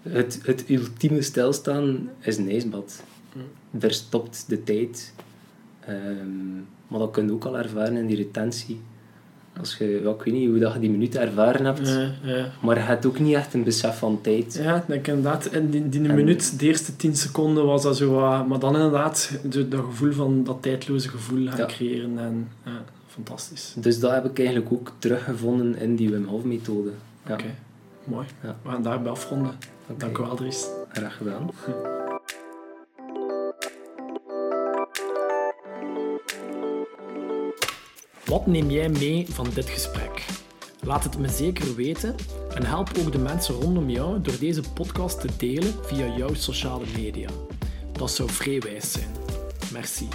[0.03, 3.03] het, het ultieme stilstaan is een ijsbad.
[3.71, 5.15] Daar stopt de tijd.
[5.87, 6.55] Ehm,
[6.89, 8.81] maar dat kun je ook al ervaren in die retentie.
[9.59, 12.51] Als je, ja, ik weet niet hoe dat je die minuut ervaren hebt, Ja, ja.
[12.63, 14.55] maar je hebt ook niet echt een besef van tijd.
[14.63, 17.97] Ja, ik denk inderdaad, in die, die En- minuut, de eerste 10 seconden was dat
[17.97, 18.47] zo wat...
[18.47, 22.19] Maar dan inderdaad, de- dat gevoel van dat tijdloze gevoel gaan creëren.
[22.19, 22.49] En,
[23.15, 23.73] fantastisch.
[23.77, 26.91] Dus dat heb ik eigenlijk ook teruggevonden in die Wim Hof methode.
[27.27, 27.55] Ja, Oké,
[28.05, 28.27] mooi.
[28.43, 28.57] Ja.
[28.63, 29.55] We gaan daarbij afronden.
[29.97, 30.67] Dank u wel, Dries.
[30.89, 31.51] Graag gedaan.
[38.25, 40.25] Wat neem jij mee van dit gesprek?
[40.81, 42.15] Laat het me zeker weten
[42.55, 46.85] en help ook de mensen rondom jou door deze podcast te delen via jouw sociale
[46.97, 47.29] media.
[47.93, 49.11] Dat zou vrij wijs zijn.
[49.73, 50.09] Merci.